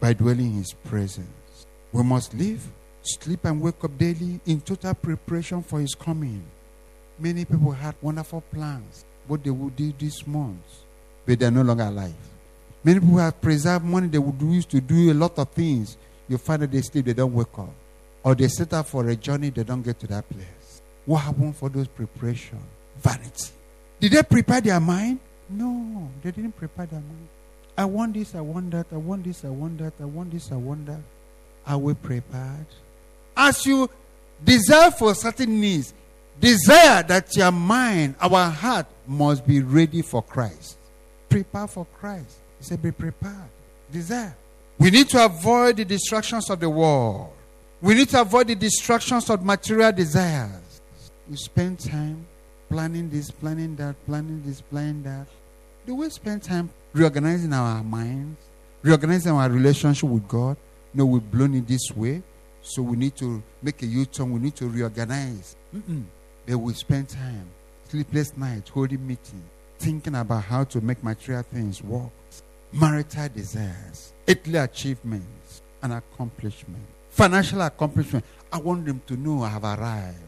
by 0.00 0.14
dwelling 0.14 0.46
in 0.46 0.54
his 0.54 0.72
presence. 0.72 1.66
We 1.92 2.04
must 2.04 2.32
live, 2.32 2.66
sleep, 3.02 3.44
and 3.44 3.60
wake 3.60 3.84
up 3.84 3.98
daily 3.98 4.40
in 4.46 4.62
total 4.62 4.94
preparation 4.94 5.62
for 5.62 5.78
his 5.78 5.94
coming. 5.94 6.42
Many 7.18 7.44
people 7.44 7.72
had 7.72 7.96
wonderful 8.00 8.40
plans, 8.50 9.04
what 9.26 9.44
they 9.44 9.50
would 9.50 9.76
do 9.76 9.92
this 9.98 10.26
month, 10.26 10.64
but 11.26 11.38
they're 11.38 11.50
no 11.50 11.60
longer 11.60 11.84
alive. 11.84 12.14
Many 12.82 13.00
people 13.00 13.18
have 13.18 13.38
preserved 13.42 13.84
money 13.84 14.08
they 14.08 14.18
would 14.18 14.40
use 14.40 14.64
to 14.64 14.80
do 14.80 15.12
a 15.12 15.14
lot 15.14 15.38
of 15.38 15.50
things. 15.50 15.98
You 16.30 16.38
find 16.38 16.62
that 16.62 16.72
they 16.72 16.80
sleep, 16.80 17.04
they 17.04 17.12
don't 17.12 17.34
wake 17.34 17.58
up. 17.58 17.74
Or 18.24 18.34
they 18.34 18.48
set 18.48 18.72
out 18.72 18.88
for 18.88 19.06
a 19.06 19.14
journey, 19.14 19.50
they 19.50 19.64
don't 19.64 19.82
get 19.82 20.00
to 20.00 20.06
that 20.06 20.26
place. 20.30 20.61
What 21.04 21.18
happened 21.18 21.56
for 21.56 21.68
those 21.68 21.88
preparation? 21.88 22.60
Vanity. 22.98 23.50
Did 24.00 24.12
they 24.12 24.22
prepare 24.22 24.60
their 24.60 24.80
mind? 24.80 25.20
No, 25.48 26.08
they 26.22 26.30
didn't 26.30 26.56
prepare 26.56 26.86
their 26.86 27.00
mind. 27.00 27.28
I 27.76 27.84
want 27.84 28.14
this, 28.14 28.34
I 28.34 28.40
want 28.40 28.70
that, 28.72 28.86
I 28.92 28.96
want 28.96 29.24
this, 29.24 29.44
I 29.44 29.48
want 29.48 29.78
that, 29.78 29.94
I 30.00 30.04
want 30.04 30.30
this, 30.30 30.52
I 30.52 30.56
want 30.56 30.86
that. 30.86 31.00
Are 31.66 31.78
we 31.78 31.94
prepared? 31.94 32.66
As 33.36 33.64
you 33.64 33.88
desire 34.44 34.90
for 34.90 35.14
certain 35.14 35.60
needs, 35.60 35.94
desire 36.38 37.02
that 37.04 37.34
your 37.36 37.52
mind, 37.52 38.14
our 38.20 38.50
heart, 38.50 38.86
must 39.06 39.46
be 39.46 39.60
ready 39.60 40.02
for 40.02 40.22
Christ. 40.22 40.76
Prepare 41.28 41.66
for 41.66 41.86
Christ. 41.98 42.36
He 42.58 42.64
said, 42.64 42.82
Be 42.82 42.92
prepared. 42.92 43.48
Desire. 43.90 44.36
We 44.78 44.90
need 44.90 45.08
to 45.10 45.24
avoid 45.24 45.76
the 45.76 45.84
distractions 45.84 46.50
of 46.50 46.60
the 46.60 46.68
world. 46.68 47.32
We 47.80 47.94
need 47.94 48.08
to 48.10 48.20
avoid 48.20 48.48
the 48.48 48.54
distractions 48.54 49.28
of 49.30 49.44
material 49.44 49.92
desires. 49.92 50.71
We 51.28 51.36
spend 51.36 51.78
time 51.78 52.26
planning 52.68 53.08
this, 53.08 53.30
planning 53.30 53.76
that, 53.76 53.94
planning 54.06 54.42
this, 54.44 54.60
planning 54.60 55.02
that. 55.04 55.26
Do 55.86 55.94
we 55.94 56.10
spend 56.10 56.42
time 56.42 56.70
reorganizing 56.92 57.52
our 57.52 57.82
minds, 57.82 58.40
reorganizing 58.82 59.32
our 59.32 59.48
relationship 59.50 60.08
with 60.08 60.26
God? 60.28 60.56
No, 60.94 61.06
we've 61.06 61.30
blown 61.30 61.54
it 61.54 61.66
this 61.66 61.90
way, 61.94 62.22
so 62.60 62.82
we 62.82 62.96
need 62.96 63.16
to 63.16 63.42
make 63.62 63.82
a 63.82 63.86
U 63.86 64.04
turn. 64.04 64.32
We 64.32 64.40
need 64.40 64.56
to 64.56 64.68
reorganize. 64.68 65.56
Mm-mm. 65.74 66.04
But 66.46 66.58
we 66.58 66.74
spend 66.74 67.08
time, 67.08 67.48
sleepless 67.88 68.36
nights, 68.36 68.70
holding 68.70 69.06
meeting, 69.06 69.42
thinking 69.78 70.16
about 70.16 70.44
how 70.44 70.64
to 70.64 70.80
make 70.80 71.02
material 71.02 71.44
things 71.44 71.82
work. 71.82 72.10
Marital 72.72 73.28
desires, 73.28 74.12
earthly 74.26 74.58
achievements, 74.58 75.62
and 75.82 75.92
accomplishment, 75.92 76.84
financial 77.10 77.60
accomplishment. 77.60 78.24
I 78.52 78.58
want 78.58 78.86
them 78.86 79.02
to 79.06 79.16
know 79.16 79.42
I 79.42 79.50
have 79.50 79.64
arrived. 79.64 80.18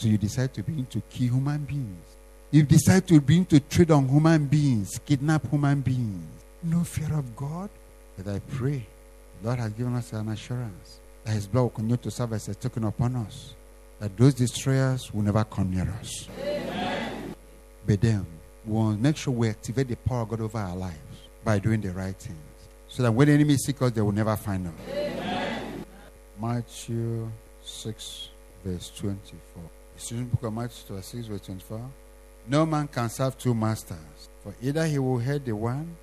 So 0.00 0.08
you 0.08 0.16
decide 0.16 0.54
to 0.54 0.62
begin 0.62 0.86
to 0.86 1.02
kill 1.10 1.34
human 1.34 1.62
beings. 1.64 2.16
You 2.50 2.62
decide 2.62 3.06
to 3.08 3.20
begin 3.20 3.44
to 3.44 3.60
trade 3.60 3.90
on 3.90 4.08
human 4.08 4.46
beings, 4.46 4.98
kidnap 5.04 5.46
human 5.50 5.82
beings. 5.82 6.24
No 6.62 6.84
fear 6.84 7.12
of 7.18 7.36
God. 7.36 7.68
But 8.16 8.32
I 8.32 8.38
pray 8.38 8.86
Lord 9.42 9.58
has 9.58 9.74
given 9.74 9.94
us 9.96 10.14
an 10.14 10.30
assurance 10.30 11.00
that 11.24 11.32
His 11.32 11.46
blood 11.46 11.64
will 11.64 11.68
continue 11.68 11.98
to 11.98 12.10
serve 12.10 12.32
as 12.32 12.48
a 12.48 12.54
token 12.54 12.84
upon 12.84 13.14
us, 13.16 13.54
that 13.98 14.16
those 14.16 14.32
destroyers 14.32 15.12
will 15.12 15.20
never 15.20 15.44
come 15.44 15.70
near 15.70 15.94
us. 16.00 16.30
Amen. 16.40 17.34
But 17.86 18.00
then, 18.00 18.24
we 18.64 18.72
want 18.72 18.96
to 18.96 19.02
make 19.02 19.18
sure 19.18 19.34
we 19.34 19.50
activate 19.50 19.88
the 19.88 19.96
power 19.96 20.22
of 20.22 20.30
God 20.30 20.40
over 20.40 20.56
our 20.56 20.76
lives 20.76 20.96
by 21.44 21.58
doing 21.58 21.82
the 21.82 21.90
right 21.90 22.16
things, 22.16 22.38
so 22.88 23.02
that 23.02 23.12
when 23.12 23.28
the 23.28 23.34
enemy 23.34 23.58
seek 23.58 23.82
us, 23.82 23.92
they 23.92 24.00
will 24.00 24.12
never 24.12 24.34
find 24.34 24.66
us. 24.66 24.72
Amen. 24.88 25.84
Matthew 26.40 27.30
6, 27.62 28.28
verse 28.64 28.90
24. 28.96 29.62
Book 30.08 30.42
of 30.44 30.54
Matthew 30.54 31.00
6, 31.00 31.26
verse 31.26 31.40
24. 31.42 31.90
No 32.48 32.64
man 32.66 32.88
can 32.88 33.08
serve 33.10 33.36
two 33.36 33.54
masters, 33.54 34.28
for 34.42 34.54
either 34.62 34.86
he 34.86 34.98
will 34.98 35.18
hate 35.18 35.44
the 35.44 35.52
one 35.54 35.94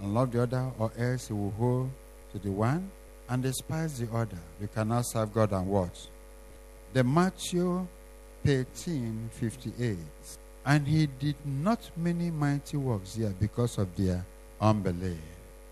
and 0.00 0.12
love 0.12 0.32
the 0.32 0.42
other, 0.42 0.70
or 0.78 0.90
else 0.98 1.28
he 1.28 1.32
will 1.32 1.52
hold 1.52 1.90
to 2.32 2.38
the 2.38 2.50
one 2.50 2.90
and 3.28 3.42
despise 3.42 3.98
the 3.98 4.12
other. 4.14 4.38
You 4.60 4.68
cannot 4.68 5.06
serve 5.06 5.32
God 5.32 5.52
and 5.52 5.66
what? 5.66 5.96
The 6.92 7.04
Matthew 7.04 7.86
13 8.44 9.30
58. 9.32 9.96
And 10.66 10.86
he 10.86 11.06
did 11.06 11.36
not 11.44 11.90
many 11.96 12.30
mighty 12.30 12.76
works 12.76 13.14
here 13.14 13.32
because 13.38 13.78
of 13.78 13.94
their 13.96 14.26
unbelief. 14.60 15.20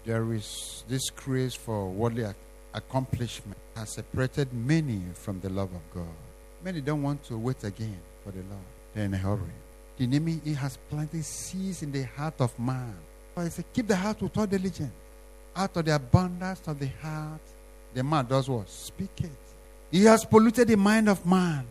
There 0.04 0.32
is 0.32 0.84
this 0.88 1.10
craze 1.10 1.54
for 1.54 1.88
worldly 1.88 2.26
accomplishment 2.72 3.58
has 3.76 3.94
separated 3.94 4.52
many 4.52 5.02
from 5.14 5.40
the 5.40 5.48
love 5.48 5.70
of 5.74 5.82
God. 5.94 6.14
Many 6.64 6.80
don't 6.80 7.02
want 7.02 7.22
to 7.24 7.36
wait 7.36 7.62
again 7.62 8.00
for 8.24 8.30
the 8.30 8.38
Lord. 8.38 8.64
They're 8.94 9.04
in 9.04 9.14
a 9.14 9.18
hurry. 9.18 9.40
The 9.98 10.04
enemy 10.04 10.40
he 10.44 10.54
has 10.54 10.78
planted 10.88 11.24
seeds 11.24 11.82
in 11.82 11.92
the 11.92 12.04
heart 12.04 12.40
of 12.40 12.58
man. 12.58 12.94
I 13.36 13.48
say, 13.48 13.64
keep 13.72 13.86
the 13.86 13.96
heart 13.96 14.22
with 14.22 14.36
all 14.38 14.46
diligence 14.46 14.92
out 15.56 15.76
of 15.76 15.84
the 15.84 15.94
abundance 15.94 16.62
of 16.66 16.78
the 16.78 16.88
heart, 17.00 17.40
the 17.92 18.02
man 18.02 18.26
does 18.26 18.48
what? 18.48 18.68
Speak 18.68 19.10
it. 19.22 19.30
He 19.90 20.04
has 20.04 20.24
polluted 20.24 20.68
the 20.68 20.76
mind 20.76 21.08
of 21.08 21.24
man 21.24 21.66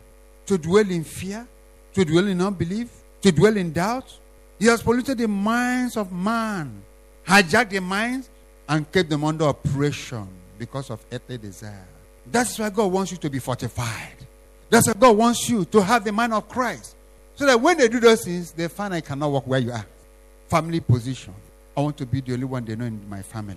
to 0.46 0.58
dwell 0.58 0.90
in 0.90 1.04
fear, 1.04 1.48
to 1.94 2.06
dwell 2.06 2.28
in 2.28 2.42
unbelief, 2.42 2.90
to 3.22 3.32
dwell 3.32 3.58
in 3.58 3.74
doubt. 3.74 4.18
He 4.60 4.68
has 4.68 4.82
polluted 4.82 5.18
the 5.18 5.28
minds 5.28 5.98
of 5.98 6.12
man, 6.12 6.82
hijacked 7.28 7.72
the 7.72 7.82
minds, 7.82 8.30
and 8.70 8.90
kept 8.92 9.10
them 9.10 9.24
under 9.26 9.46
oppression 9.46 10.28
because 10.58 10.90
of 10.90 11.04
earthly 11.12 11.38
desire. 11.38 11.88
That's 12.26 12.58
why 12.58 12.70
God 12.70 12.92
wants 12.92 13.12
you 13.12 13.18
to 13.18 13.30
be 13.30 13.40
fortified. 13.40 14.16
That's 14.74 14.88
why 14.88 14.94
God 14.94 15.18
wants 15.18 15.48
you 15.48 15.66
to 15.66 15.84
have 15.84 16.04
the 16.04 16.12
mind 16.12 16.34
of 16.34 16.50
Christ. 16.50 16.96
So 17.36 17.46
that 17.46 17.62
when 17.62 17.78
they 17.78 17.88
do 17.88 18.00
those 18.00 18.26
things, 18.26 18.52
they 18.54 18.68
find 18.68 18.92
I 18.92 19.02
cannot 19.02 19.30
walk 19.30 19.46
where 19.46 19.60
you 19.60 19.72
are. 19.72 19.86
Family 20.48 20.80
position. 20.80 21.36
I 21.78 21.82
want 21.82 21.96
to 21.98 22.08
be 22.08 22.22
the 22.22 22.34
only 22.34 22.46
one 22.46 22.66
they 22.66 22.76
know 22.76 22.86
in 22.86 23.08
my 23.08 23.22
family. 23.22 23.56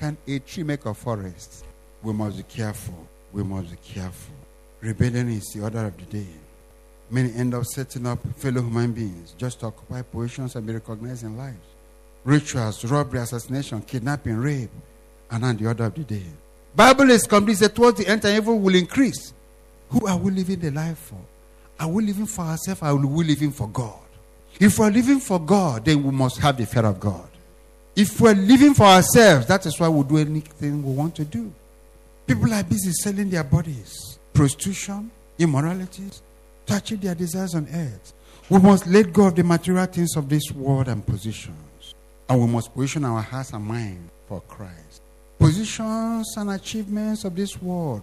Can 0.00 0.16
a 0.26 0.38
tree 0.40 0.64
make 0.64 0.84
a 0.84 0.92
forest? 0.92 1.64
We 2.02 2.12
must 2.12 2.38
be 2.38 2.42
careful. 2.42 3.06
We 3.32 3.44
must 3.44 3.70
be 3.70 3.76
careful. 3.76 4.34
Rebellion 4.80 5.28
is 5.28 5.44
the 5.54 5.62
order 5.62 5.86
of 5.86 5.96
the 5.96 6.06
day. 6.06 6.26
Many 7.08 7.32
end 7.34 7.54
up 7.54 7.64
setting 7.64 8.08
up 8.08 8.18
fellow 8.36 8.60
human 8.60 8.90
beings 8.90 9.36
just 9.38 9.60
to 9.60 9.66
occupy 9.66 10.02
positions 10.02 10.56
and 10.56 10.66
be 10.66 10.72
recognized 10.72 11.22
in 11.22 11.38
lives. 11.38 11.68
Rituals, 12.24 12.84
robbery, 12.84 13.20
assassination, 13.20 13.80
kidnapping, 13.82 14.36
rape, 14.36 14.70
and 15.30 15.44
on 15.44 15.56
the 15.56 15.68
order 15.68 15.84
of 15.84 15.94
the 15.94 16.02
day. 16.02 16.26
Bible 16.74 17.10
is 17.10 17.22
complete 17.28 17.58
that 17.58 17.76
towards 17.76 17.98
the 17.98 18.08
end 18.08 18.22
time 18.22 18.36
evil 18.36 18.58
will 18.58 18.74
increase. 18.74 19.34
Who 19.90 20.06
are 20.06 20.16
we 20.16 20.30
living 20.30 20.60
the 20.60 20.70
life 20.70 20.98
for? 20.98 21.20
Are 21.80 21.88
we 21.88 22.04
living 22.04 22.26
for 22.26 22.42
ourselves 22.42 22.82
or 22.82 22.86
are 22.86 22.96
we 22.96 23.24
living 23.24 23.50
for 23.50 23.68
God? 23.68 24.00
If 24.60 24.78
we're 24.78 24.90
living 24.90 25.20
for 25.20 25.38
God, 25.38 25.84
then 25.84 26.02
we 26.02 26.10
must 26.10 26.38
have 26.38 26.56
the 26.56 26.66
fear 26.66 26.84
of 26.84 26.98
God. 26.98 27.28
If 27.94 28.20
we're 28.20 28.34
living 28.34 28.74
for 28.74 28.84
ourselves, 28.84 29.46
that 29.46 29.66
is 29.66 29.78
why 29.78 29.88
we 29.88 30.02
do 30.04 30.18
anything 30.18 30.82
we 30.82 30.92
want 30.92 31.14
to 31.16 31.24
do. 31.24 31.52
People 32.26 32.52
are 32.52 32.62
busy 32.62 32.92
selling 32.92 33.30
their 33.30 33.44
bodies, 33.44 34.18
prostitution, 34.32 35.10
immoralities, 35.38 36.22
touching 36.66 36.98
their 36.98 37.14
desires 37.14 37.54
on 37.54 37.66
earth. 37.72 38.12
We 38.50 38.58
must 38.58 38.86
let 38.86 39.12
go 39.12 39.26
of 39.26 39.34
the 39.34 39.44
material 39.44 39.86
things 39.86 40.16
of 40.16 40.28
this 40.28 40.50
world 40.52 40.88
and 40.88 41.04
positions. 41.04 41.94
And 42.28 42.40
we 42.40 42.46
must 42.46 42.74
position 42.74 43.04
our 43.04 43.22
hearts 43.22 43.52
and 43.52 43.64
mind 43.64 44.10
for 44.26 44.40
Christ. 44.42 45.02
Positions 45.38 46.36
and 46.36 46.50
achievements 46.50 47.24
of 47.24 47.34
this 47.34 47.60
world 47.62 48.02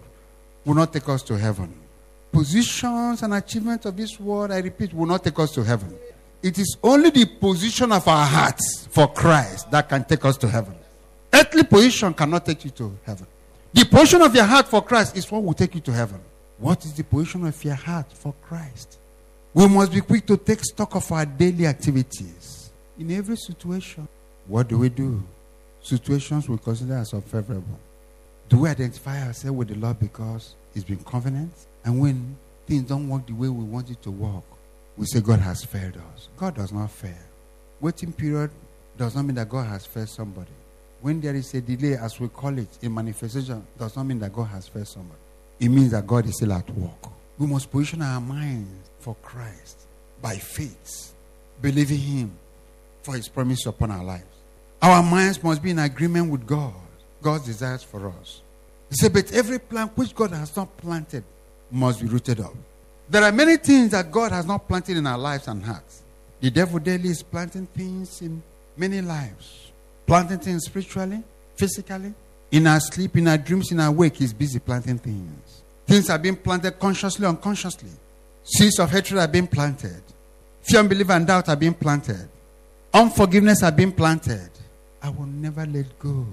will 0.66 0.74
not 0.74 0.92
take 0.92 1.08
us 1.08 1.22
to 1.22 1.38
heaven. 1.38 1.72
Positions 2.32 3.22
and 3.22 3.32
achievements 3.32 3.86
of 3.86 3.96
this 3.96 4.20
world, 4.20 4.50
I 4.50 4.58
repeat, 4.58 4.92
will 4.92 5.06
not 5.06 5.24
take 5.24 5.38
us 5.38 5.52
to 5.52 5.62
heaven. 5.62 5.96
It 6.42 6.58
is 6.58 6.76
only 6.82 7.10
the 7.10 7.24
position 7.24 7.92
of 7.92 8.06
our 8.06 8.26
hearts 8.26 8.88
for 8.90 9.10
Christ 9.10 9.70
that 9.70 9.88
can 9.88 10.04
take 10.04 10.24
us 10.24 10.36
to 10.38 10.48
heaven. 10.48 10.74
Earthly 11.32 11.62
position 11.62 12.12
cannot 12.12 12.44
take 12.44 12.64
you 12.64 12.70
to 12.72 12.98
heaven. 13.04 13.26
The 13.72 13.84
position 13.84 14.22
of 14.22 14.34
your 14.34 14.44
heart 14.44 14.68
for 14.68 14.82
Christ 14.82 15.16
is 15.16 15.30
what 15.30 15.42
will 15.42 15.54
take 15.54 15.74
you 15.74 15.80
to 15.82 15.92
heaven. 15.92 16.20
What 16.58 16.84
is 16.84 16.94
the 16.94 17.04
position 17.04 17.46
of 17.46 17.64
your 17.64 17.74
heart 17.74 18.12
for 18.12 18.34
Christ? 18.42 18.98
We 19.54 19.68
must 19.68 19.92
be 19.92 20.00
quick 20.00 20.26
to 20.26 20.36
take 20.36 20.60
stock 20.60 20.94
of 20.94 21.10
our 21.12 21.24
daily 21.24 21.66
activities. 21.66 22.70
In 22.98 23.10
every 23.12 23.36
situation, 23.36 24.08
what 24.46 24.68
do 24.68 24.78
we 24.78 24.88
do? 24.88 25.22
Situations 25.82 26.48
we 26.48 26.58
consider 26.58 26.94
as 26.94 27.12
unfavorable. 27.14 27.78
Do 28.48 28.58
we 28.58 28.68
identify 28.68 29.26
ourselves 29.26 29.58
with 29.58 29.68
the 29.68 29.74
Lord 29.74 29.98
because 29.98 30.54
it's 30.74 30.84
been 30.84 31.02
covenant? 31.04 31.52
And 31.84 32.00
when 32.00 32.36
things 32.66 32.84
don't 32.84 33.08
work 33.08 33.26
the 33.26 33.32
way 33.32 33.48
we 33.48 33.64
want 33.64 33.90
it 33.90 34.00
to 34.02 34.10
work, 34.10 34.44
we 34.96 35.06
say 35.06 35.20
God 35.20 35.40
has 35.40 35.64
failed 35.64 35.96
us. 36.14 36.28
God 36.36 36.54
does 36.54 36.72
not 36.72 36.90
fail. 36.90 37.12
Waiting 37.80 38.12
period 38.12 38.50
does 38.96 39.14
not 39.14 39.24
mean 39.24 39.34
that 39.34 39.48
God 39.48 39.66
has 39.66 39.84
failed 39.84 40.08
somebody. 40.08 40.50
When 41.00 41.20
there 41.20 41.34
is 41.34 41.52
a 41.54 41.60
delay, 41.60 41.96
as 41.96 42.18
we 42.18 42.28
call 42.28 42.56
it, 42.58 42.78
in 42.82 42.94
manifestation, 42.94 43.66
does 43.78 43.96
not 43.96 44.06
mean 44.06 44.18
that 44.20 44.32
God 44.32 44.44
has 44.44 44.68
failed 44.68 44.88
somebody. 44.88 45.20
It 45.60 45.68
means 45.68 45.90
that 45.90 46.06
God 46.06 46.26
is 46.26 46.36
still 46.36 46.52
at 46.52 46.68
work. 46.70 47.10
We 47.38 47.46
must 47.46 47.70
position 47.70 48.00
our 48.00 48.20
minds 48.20 48.90
for 49.00 49.14
Christ 49.22 49.86
by 50.22 50.36
faith, 50.36 51.12
believing 51.60 51.98
Him 51.98 52.38
for 53.02 53.14
His 53.14 53.28
promise 53.28 53.66
upon 53.66 53.90
our 53.90 54.04
lives. 54.04 54.24
Our 54.80 55.02
minds 55.02 55.42
must 55.42 55.62
be 55.62 55.70
in 55.70 55.78
agreement 55.78 56.30
with 56.30 56.46
God, 56.46 56.74
God's 57.26 57.46
desires 57.46 57.82
for 57.82 58.06
us. 58.06 58.40
He 58.88 58.94
said, 58.94 59.12
But 59.12 59.32
every 59.32 59.58
plant 59.58 59.90
which 59.96 60.14
God 60.14 60.30
has 60.30 60.54
not 60.54 60.76
planted 60.76 61.24
must 61.72 62.00
be 62.00 62.06
rooted 62.06 62.38
up. 62.38 62.54
There 63.08 63.24
are 63.24 63.32
many 63.32 63.56
things 63.56 63.90
that 63.90 64.12
God 64.12 64.30
has 64.30 64.46
not 64.46 64.68
planted 64.68 64.96
in 64.96 65.08
our 65.08 65.18
lives 65.18 65.48
and 65.48 65.60
hearts. 65.60 66.04
The 66.40 66.52
devil 66.52 66.78
daily 66.78 67.08
is 67.08 67.24
planting 67.24 67.66
things 67.66 68.22
in 68.22 68.40
many 68.76 69.00
lives, 69.00 69.72
planting 70.06 70.38
things 70.38 70.66
spiritually, 70.66 71.20
physically. 71.56 72.14
In 72.52 72.68
our 72.68 72.78
sleep, 72.78 73.16
in 73.16 73.26
our 73.26 73.38
dreams, 73.38 73.72
in 73.72 73.80
our 73.80 73.90
wake, 73.90 74.14
he's 74.18 74.32
busy 74.32 74.60
planting 74.60 74.98
things. 74.98 75.62
Things 75.84 76.08
are 76.08 76.20
being 76.20 76.36
planted 76.36 76.78
consciously, 76.78 77.26
unconsciously. 77.26 77.90
Seeds 78.44 78.78
of 78.78 78.92
hatred 78.92 79.18
are 79.18 79.26
being 79.26 79.48
planted. 79.48 80.00
Fear, 80.62 80.78
unbelief, 80.78 81.10
and 81.10 81.26
doubt 81.26 81.48
are 81.48 81.56
being 81.56 81.74
planted. 81.74 82.28
Unforgiveness 82.94 83.64
are 83.64 83.72
being 83.72 83.90
planted. 83.90 84.50
I 85.02 85.08
will 85.10 85.26
never 85.26 85.66
let 85.66 85.98
go. 85.98 86.24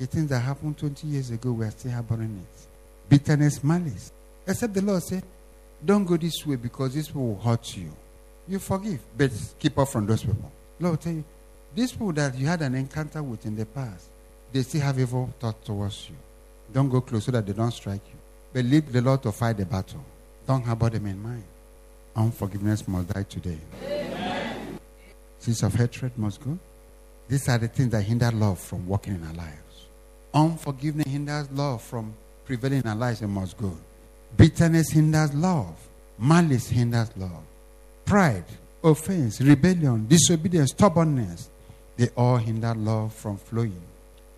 The 0.00 0.06
things 0.06 0.30
that 0.30 0.40
happened 0.40 0.78
20 0.78 1.06
years 1.08 1.30
ago, 1.30 1.52
we 1.52 1.66
are 1.66 1.70
still 1.70 1.92
harboring 1.92 2.42
it. 2.42 2.66
Bitterness, 3.10 3.62
malice. 3.62 4.10
Except 4.46 4.72
the 4.72 4.80
Lord 4.80 5.02
said, 5.02 5.22
Don't 5.84 6.06
go 6.06 6.16
this 6.16 6.46
way 6.46 6.56
because 6.56 6.94
this 6.94 7.14
will 7.14 7.38
hurt 7.38 7.76
you. 7.76 7.92
You 8.48 8.58
forgive, 8.60 9.00
but 9.14 9.30
keep 9.58 9.78
off 9.78 9.92
from 9.92 10.06
those 10.06 10.24
people. 10.24 10.50
Lord 10.80 11.02
tell 11.02 11.12
you, 11.12 11.22
these 11.74 11.92
people 11.92 12.14
that 12.14 12.34
you 12.34 12.46
had 12.46 12.62
an 12.62 12.76
encounter 12.76 13.22
with 13.22 13.44
in 13.44 13.54
the 13.54 13.66
past, 13.66 14.06
they 14.50 14.62
still 14.62 14.80
have 14.80 14.98
evil 14.98 15.34
thoughts 15.38 15.66
towards 15.66 16.08
you. 16.08 16.16
Don't 16.72 16.88
go 16.88 17.02
close 17.02 17.26
so 17.26 17.32
that 17.32 17.44
they 17.44 17.52
don't 17.52 17.70
strike 17.70 18.00
you. 18.06 18.18
But 18.54 18.64
leave 18.64 18.90
the 18.90 19.02
Lord 19.02 19.22
to 19.24 19.32
fight 19.32 19.58
the 19.58 19.66
battle. 19.66 20.02
Don't 20.46 20.62
harbor 20.62 20.88
them 20.88 21.08
in 21.08 21.22
mind. 21.22 21.44
Unforgiveness 22.16 22.88
must 22.88 23.08
die 23.08 23.24
today. 23.24 23.58
Seeds 25.38 25.62
of 25.62 25.74
hatred 25.74 26.16
must 26.16 26.42
go. 26.42 26.58
These 27.28 27.50
are 27.50 27.58
the 27.58 27.68
things 27.68 27.90
that 27.90 28.00
hinder 28.00 28.30
love 28.32 28.58
from 28.58 28.88
working 28.88 29.16
in 29.16 29.24
our 29.26 29.34
lives. 29.34 29.69
Unforgiveness 30.32 31.06
hinders 31.06 31.50
love 31.50 31.82
from 31.82 32.14
prevailing 32.44 32.80
in 32.80 32.86
our 32.88 32.96
lives 32.96 33.22
and 33.22 33.32
must 33.32 33.56
go. 33.56 33.76
Bitterness 34.36 34.90
hinders 34.90 35.34
love. 35.34 35.76
Malice 36.18 36.68
hinders 36.68 37.10
love. 37.16 37.42
Pride, 38.04 38.44
offense, 38.82 39.40
rebellion, 39.40 40.06
disobedience, 40.06 40.70
stubbornness, 40.70 41.50
they 41.96 42.08
all 42.16 42.36
hinder 42.36 42.74
love 42.74 43.12
from 43.12 43.36
flowing. 43.36 43.80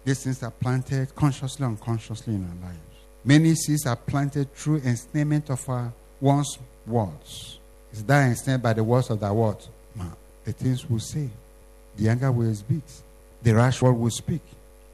These 0.05 0.25
things 0.25 0.43
are 0.43 0.51
planted 0.51 1.15
consciously 1.15 1.65
and 1.65 1.79
unconsciously 1.79 2.35
in 2.35 2.45
our 2.45 2.69
lives. 2.69 2.79
Many 3.25 3.55
seeds 3.55 3.87
are 3.87 3.97
planted 3.97 4.53
through 4.55 4.79
ensnarement 4.79 5.49
of 5.49 5.69
our 5.69 5.93
one's 6.21 6.59
words. 6.87 7.59
Is 7.93 8.03
that 8.05 8.27
ensnared 8.27 8.63
by 8.63 8.73
the 8.73 8.83
words 8.83 9.11
of 9.11 9.21
that 9.21 9.35
word? 9.35 9.59
The 10.45 10.53
things 10.53 10.91
we 10.91 10.99
say, 10.99 11.31
the 11.97 12.09
anger 12.09 12.33
we 12.33 12.53
speak, 12.55 12.83
the 13.43 13.55
rash 13.55 13.81
word 13.81 13.93
we 13.93 14.11
speak, 14.11 14.43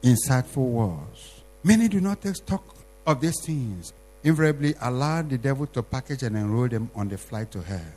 insightful 0.03 0.69
words. 0.69 1.43
Many 1.63 1.87
do 1.87 1.99
not 1.99 2.21
take 2.21 2.35
stock 2.35 2.63
of 3.05 3.21
these 3.21 3.39
things. 3.45 3.93
Invariably 4.23 4.75
allow 4.81 5.21
the 5.21 5.37
devil 5.37 5.65
to 5.67 5.81
package 5.81 6.23
and 6.23 6.35
enroll 6.35 6.67
them 6.67 6.89
on 6.95 7.07
the 7.07 7.17
flight 7.17 7.51
to 7.51 7.61
hell. 7.61 7.93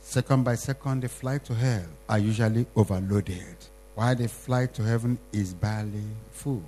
Second 0.00 0.44
by 0.44 0.54
second, 0.54 1.02
the 1.02 1.08
flight 1.08 1.44
to 1.46 1.54
hell 1.54 1.86
are 2.08 2.18
usually 2.18 2.66
overloaded, 2.76 3.56
while 3.94 4.14
the 4.14 4.28
flight 4.28 4.74
to 4.74 4.82
heaven 4.82 5.18
is 5.32 5.54
barely 5.54 6.04
full. 6.30 6.62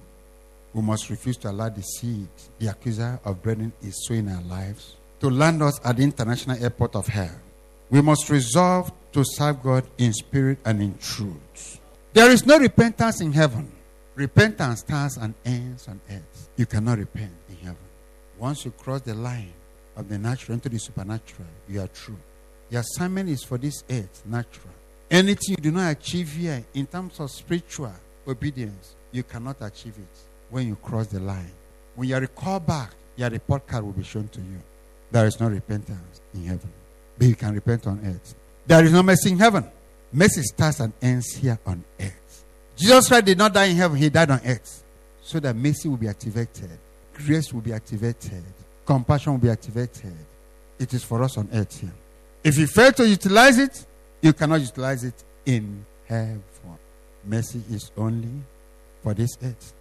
We 0.72 0.82
must 0.82 1.10
refuse 1.10 1.36
to 1.38 1.50
allow 1.50 1.68
the 1.68 1.82
seed 1.82 2.28
the 2.58 2.68
accuser 2.68 3.20
of 3.24 3.42
brethren 3.42 3.72
is 3.82 4.06
sowing 4.06 4.26
in 4.26 4.34
our 4.34 4.42
lives 4.42 4.96
to 5.20 5.30
land 5.30 5.62
us 5.62 5.80
at 5.84 5.96
the 5.96 6.02
international 6.02 6.62
airport 6.62 6.94
of 6.94 7.06
hell. 7.06 7.34
We 7.90 8.02
must 8.02 8.28
resolve 8.30 8.92
to 9.12 9.24
serve 9.24 9.62
God 9.62 9.86
in 9.98 10.12
spirit 10.12 10.58
and 10.64 10.82
in 10.82 10.98
truth. 10.98 11.80
There 12.12 12.30
is 12.30 12.44
no 12.44 12.58
repentance 12.58 13.20
in 13.20 13.32
heaven. 13.32 13.70
Repentance 14.16 14.80
starts 14.80 15.18
and 15.18 15.34
ends 15.44 15.88
on 15.88 16.00
earth. 16.10 16.48
You 16.56 16.64
cannot 16.64 16.96
repent 16.96 17.32
in 17.50 17.56
heaven. 17.56 17.76
Once 18.38 18.64
you 18.64 18.70
cross 18.70 19.02
the 19.02 19.14
line 19.14 19.52
of 19.94 20.08
the 20.08 20.16
natural 20.16 20.54
into 20.54 20.70
the 20.70 20.78
supernatural, 20.78 21.46
you 21.68 21.82
are 21.82 21.88
true. 21.88 22.16
Your 22.70 22.80
assignment 22.80 23.28
is 23.28 23.44
for 23.44 23.58
this 23.58 23.84
earth, 23.90 24.22
natural. 24.24 24.72
Anything 25.10 25.50
you 25.50 25.56
do 25.56 25.70
not 25.70 25.90
achieve 25.90 26.32
here 26.32 26.64
in 26.72 26.86
terms 26.86 27.20
of 27.20 27.30
spiritual 27.30 27.92
obedience, 28.26 28.96
you 29.12 29.22
cannot 29.22 29.56
achieve 29.60 29.98
it 29.98 30.18
when 30.48 30.66
you 30.66 30.76
cross 30.76 31.08
the 31.08 31.20
line. 31.20 31.52
When 31.94 32.08
you 32.08 32.16
are 32.16 32.20
recalled 32.20 32.66
back, 32.66 32.92
your 33.16 33.28
report 33.28 33.66
card 33.66 33.84
will 33.84 33.92
be 33.92 34.02
shown 34.02 34.28
to 34.28 34.40
you. 34.40 34.60
There 35.10 35.26
is 35.26 35.38
no 35.38 35.48
repentance 35.48 36.22
in 36.32 36.44
heaven, 36.44 36.72
but 37.18 37.26
you 37.28 37.34
can 37.34 37.54
repent 37.54 37.86
on 37.86 38.00
earth. 38.02 38.34
There 38.66 38.82
is 38.82 38.92
no 38.92 39.02
mercy 39.02 39.32
in 39.32 39.38
heaven. 39.38 39.70
Mercy 40.10 40.42
starts 40.42 40.80
and 40.80 40.94
ends 41.02 41.34
here 41.34 41.58
on 41.66 41.84
earth. 42.00 42.25
Jesus 42.76 43.08
Christ 43.08 43.24
did 43.24 43.38
not 43.38 43.52
die 43.52 43.66
in 43.66 43.76
heaven, 43.76 43.96
he 43.96 44.08
died 44.10 44.30
on 44.30 44.40
earth. 44.44 44.84
So 45.22 45.40
that 45.40 45.56
mercy 45.56 45.88
will 45.88 45.96
be 45.96 46.08
activated, 46.08 46.78
grace 47.14 47.52
will 47.52 47.62
be 47.62 47.72
activated, 47.72 48.44
compassion 48.84 49.32
will 49.32 49.40
be 49.40 49.50
activated. 49.50 50.14
It 50.78 50.92
is 50.92 51.02
for 51.02 51.22
us 51.22 51.38
on 51.38 51.48
earth 51.52 51.80
here. 51.80 51.92
If 52.44 52.58
you 52.58 52.66
fail 52.66 52.92
to 52.92 53.08
utilize 53.08 53.58
it, 53.58 53.86
you 54.20 54.32
cannot 54.32 54.60
utilize 54.60 55.04
it 55.04 55.24
in 55.46 55.84
heaven. 56.06 56.42
Mercy 57.24 57.60
is 57.70 57.90
only 57.96 58.30
for 59.02 59.14
this 59.14 59.36
earth. 59.42 59.74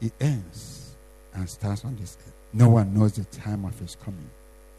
It 0.00 0.12
ends 0.20 0.96
and 1.34 1.48
starts 1.48 1.84
on 1.84 1.96
this 1.96 2.16
earth. 2.26 2.34
No 2.52 2.70
one 2.70 2.92
knows 2.92 3.12
the 3.12 3.24
time 3.24 3.64
of 3.64 3.78
his 3.78 3.96
coming. 3.96 4.30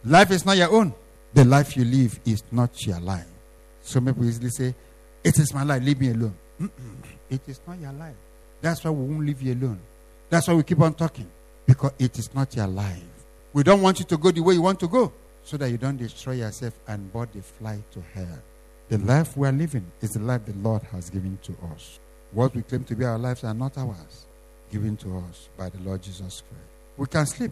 Life 0.03 0.31
is 0.31 0.45
not 0.45 0.57
your 0.57 0.71
own. 0.71 0.93
The 1.33 1.45
life 1.45 1.77
you 1.77 1.85
live 1.85 2.19
is 2.25 2.43
not 2.51 2.85
your 2.85 2.99
life. 2.99 3.27
Some 3.81 4.05
people 4.05 4.25
easily 4.25 4.49
say, 4.49 4.75
It 5.23 5.37
is 5.37 5.53
my 5.53 5.63
life, 5.63 5.83
leave 5.83 5.99
me 5.99 6.09
alone. 6.09 6.35
It 7.29 7.41
is 7.47 7.61
not 7.67 7.79
your 7.79 7.93
life. 7.93 8.15
That's 8.61 8.83
why 8.83 8.91
we 8.91 9.05
won't 9.05 9.25
leave 9.25 9.41
you 9.41 9.53
alone. 9.53 9.79
That's 10.29 10.47
why 10.47 10.53
we 10.53 10.63
keep 10.63 10.79
on 10.81 10.93
talking. 10.93 11.29
Because 11.65 11.91
it 11.99 12.17
is 12.17 12.33
not 12.33 12.55
your 12.55 12.67
life. 12.67 13.03
We 13.53 13.63
don't 13.63 13.81
want 13.81 13.99
you 13.99 14.05
to 14.05 14.17
go 14.17 14.31
the 14.31 14.41
way 14.41 14.55
you 14.55 14.61
want 14.61 14.79
to 14.81 14.87
go 14.87 15.11
so 15.43 15.57
that 15.57 15.69
you 15.69 15.77
don't 15.77 15.97
destroy 15.97 16.33
yourself 16.33 16.73
and 16.87 17.11
the 17.11 17.41
flight 17.41 17.89
to 17.91 18.01
hell. 18.13 18.39
The 18.89 18.97
life 18.99 19.37
we 19.37 19.47
are 19.47 19.51
living 19.51 19.85
is 20.01 20.11
the 20.11 20.19
life 20.19 20.45
the 20.45 20.53
Lord 20.53 20.83
has 20.83 21.09
given 21.09 21.37
to 21.43 21.55
us. 21.73 21.99
What 22.31 22.55
we 22.55 22.61
claim 22.61 22.83
to 22.85 22.95
be 22.95 23.05
our 23.05 23.17
lives 23.17 23.43
are 23.43 23.53
not 23.53 23.77
ours, 23.77 24.25
given 24.71 24.97
to 24.97 25.17
us 25.17 25.49
by 25.57 25.69
the 25.69 25.79
Lord 25.79 26.01
Jesus 26.01 26.43
Christ. 26.47 26.63
We 26.97 27.07
can 27.07 27.25
sleep 27.25 27.51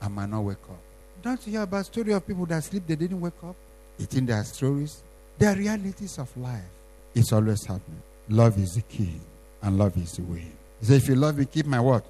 and 0.00 0.14
might 0.14 0.30
not 0.30 0.40
wake 0.40 0.56
up. 0.68 0.80
Don't 1.22 1.44
you 1.46 1.52
hear 1.52 1.62
about 1.62 1.86
story 1.86 2.12
of 2.12 2.26
people 2.26 2.46
that 2.46 2.64
sleep, 2.64 2.84
they 2.86 2.96
didn't 2.96 3.20
wake 3.20 3.42
up? 3.44 3.56
It's 3.98 4.14
in 4.14 4.26
their 4.26 4.42
stories. 4.44 5.02
They 5.38 5.46
are 5.46 5.54
realities 5.54 6.18
of 6.18 6.34
life. 6.36 6.62
It's 7.14 7.32
always 7.32 7.64
happening. 7.64 8.02
Love 8.28 8.58
is 8.58 8.74
the 8.74 8.82
key, 8.82 9.20
and 9.62 9.78
love 9.78 9.96
is 9.96 10.12
the 10.16 10.22
way. 10.22 10.46
He 10.80 10.86
said, 10.86 10.96
If 10.96 11.08
you 11.08 11.14
love 11.14 11.38
me, 11.38 11.44
keep 11.44 11.66
my 11.66 11.80
word. 11.80 12.02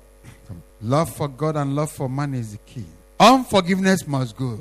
love 0.80 1.14
for 1.14 1.28
God 1.28 1.56
and 1.56 1.74
love 1.74 1.90
for 1.90 2.08
man 2.08 2.34
is 2.34 2.52
the 2.52 2.58
key. 2.58 2.86
Unforgiveness 3.20 4.06
must 4.06 4.36
go. 4.36 4.58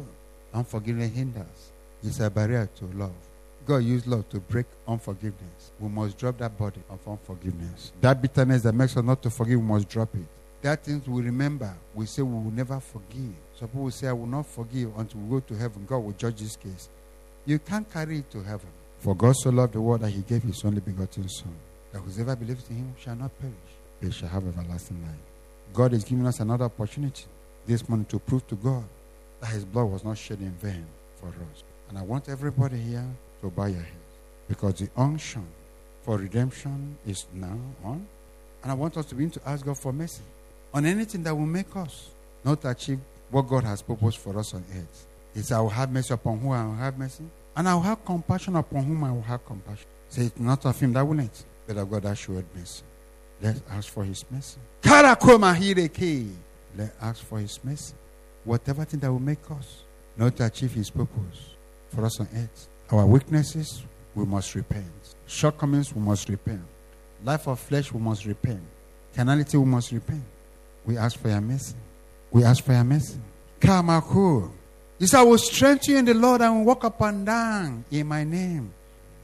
Unforgiveness 0.54 1.12
hinders. 1.13 1.72
It's 2.04 2.20
a 2.20 2.30
barrier 2.30 2.70
to 2.76 2.86
love. 2.98 3.13
God 3.65 3.78
used 3.78 4.06
love 4.06 4.30
to 4.30 4.39
break 4.39 4.65
unforgiveness. 4.88 5.72
We 5.80 5.89
must 5.89 6.18
drop 6.18 6.38
that 6.38 6.58
body 6.58 6.82
of 6.89 7.00
unforgiveness. 7.08 7.91
That 8.02 8.22
bitterness 8.22 8.62
that 8.63 8.74
makes 8.76 8.96
us 8.96 9.04
not 9.04 9.24
to 9.24 9.30
forgive, 9.30 9.60
we 9.60 9.65
must 9.65 9.89
drop 9.89 10.13
it. 10.13 10.26
That 10.62 10.84
things 10.84 11.08
we 11.08 11.22
remember, 11.24 11.74
we 11.94 12.06
say 12.06 12.22
we 12.22 12.34
will 12.34 12.52
never 12.52 12.80
forgive. 12.80 13.34
Some 13.60 13.70
people 13.70 13.89
say, 13.91 14.08
I 14.08 14.13
will 14.13 14.28
not 14.28 14.46
forgive 14.46 14.91
until 14.98 15.22
we 15.22 15.30
go 15.30 15.39
to 15.48 15.56
heaven. 15.56 15.86
God 15.88 16.00
will 16.00 16.12
judge 16.12 16.39
this 16.39 16.56
case. 16.56 16.89
You 17.46 17.60
can't 17.60 17.91
carry 17.91 18.20
it 18.20 18.30
to 18.32 18.44
heaven. 18.44 18.70
For 19.00 19.16
God 19.16 19.36
so 19.36 19.50
loved 19.50 19.74
the 19.74 19.82
world 19.82 20.02
that 20.02 20.12
he 20.12 20.22
gave 20.22 20.44
his 20.44 20.64
only 20.66 20.82
begotten 20.82 21.30
Son, 21.30 21.54
that 21.92 22.00
whosoever 22.00 22.36
believes 22.36 22.70
in 22.70 22.78
him 22.78 22.96
shall 23.00 23.16
not 23.16 23.38
perish, 23.40 23.56
they 24.02 24.12
shall 24.12 24.30
have 24.30 24.48
everlasting 24.48 25.02
life. 25.04 25.16
God 25.74 25.94
is 25.94 26.04
giving 26.04 26.26
us 26.26 26.40
another 26.40 26.66
opportunity 26.66 27.26
this 27.66 27.88
morning 27.88 28.06
to 28.06 28.20
prove 28.20 28.48
to 28.48 28.56
God 28.56 28.84
that 29.42 29.50
his 29.50 29.66
blood 29.66 29.86
was 29.86 30.04
not 30.04 30.18
shed 30.18 30.40
in 30.40 30.52
vain 30.52 30.86
for 31.20 31.28
us. 31.28 31.64
And 31.90 31.98
I 31.98 32.02
want 32.02 32.30
everybody 32.30 32.78
here 32.78 33.06
to 33.42 33.50
bow 33.50 33.66
your 33.66 33.82
heads 33.82 34.20
because 34.48 34.76
the 34.76 34.90
unction 34.98 35.46
for 36.02 36.18
redemption 36.18 36.98
is 37.06 37.26
now 37.34 37.58
on. 37.84 38.06
And 38.64 38.72
I 38.72 38.76
want 38.76 38.98
us 38.98 39.06
to 39.08 39.16
begin 39.16 39.32
to 39.32 39.42
ask 39.48 39.66
God 39.66 39.78
for 39.78 39.94
mercy 39.94 40.24
on 40.74 40.86
anything 40.86 41.24
that 41.24 41.36
will 41.36 41.46
make 41.46 41.76
us 41.76 42.10
not 42.44 42.64
achieve 42.66 43.00
what 43.32 43.44
God 43.44 43.64
has 43.64 43.82
proposed 43.82 44.18
for 44.18 44.38
us 44.38 44.54
on 44.54 44.64
earth. 44.76 45.08
It's 45.34 45.52
I 45.52 45.60
will 45.60 45.70
have 45.70 45.92
mercy 45.92 46.14
upon 46.14 46.40
who 46.40 46.52
I 46.52 46.64
will 46.66 46.76
have 46.76 46.98
mercy? 46.98 47.24
And 47.56 47.68
I 47.70 47.74
will 47.74 47.82
have 47.82 48.04
compassion 48.04 48.56
upon 48.56 48.84
whom 48.84 49.04
I 49.04 49.12
will 49.12 49.22
have 49.22 49.46
compassion. 49.46 49.88
Say 50.10 50.24
it's 50.24 50.39
not 50.39 50.65
of 50.65 50.80
him 50.80 50.94
that 50.94 51.06
will 51.06 51.20
it, 51.20 51.46
but 51.68 51.78
of 51.78 51.89
God 51.89 52.04
that 52.04 52.18
showed 52.18 52.46
mercy. 52.56 52.84
Let's 53.41 53.62
ask 53.70 53.89
for 53.91 54.04
his 54.04 54.24
mercy. 54.32 54.58
Let's 54.84 55.22
ask 57.02 57.24
for 57.24 57.39
his 57.39 57.60
mercy. 57.63 57.94
Whatever 58.44 58.86
thing 58.86 59.00
that 59.00 59.12
will 59.12 59.20
make 59.20 59.50
us 59.52 59.84
not 60.18 60.36
to 60.38 60.46
achieve 60.46 60.74
his 60.74 60.89
purpose 60.89 61.56
for 61.89 62.06
us 62.06 62.20
on 62.20 62.28
earth. 62.36 62.68
Our 62.91 63.06
weaknesses, 63.06 63.84
we 64.13 64.26
must 64.26 64.54
repent. 64.56 64.86
Shortcomings, 65.26 65.94
we 65.94 66.02
must 66.02 66.30
repent. 66.30 66.62
Life 67.24 67.48
of 67.48 67.60
flesh, 67.60 67.91
we 67.91 68.00
must 68.00 68.26
repent. 68.26 68.62
Carnality, 69.15 69.58
we 69.58 69.65
must 69.65 69.91
repent. 69.91 70.24
We 70.86 70.98
ask 70.98 71.18
for 71.20 71.30
your 71.30 71.41
mercy. 71.41 71.76
We 72.32 72.44
ask 72.44 72.63
for 72.63 72.74
your 72.74 72.84
mercy. 72.84 73.18
Kamaku. 73.60 74.52
He 75.00 75.08
said, 75.08 75.20
I 75.20 75.24
will 75.24 75.38
strengthen 75.38 75.94
you 75.94 76.00
in 76.00 76.06
the 76.06 76.14
Lord 76.14 76.42
and 76.42 76.66
walk 76.66 76.86
up 76.86 77.02
and 77.02 77.26
down 77.26 77.84
in 77.92 78.08
my 78.08 78.24
name. 78.24 78.74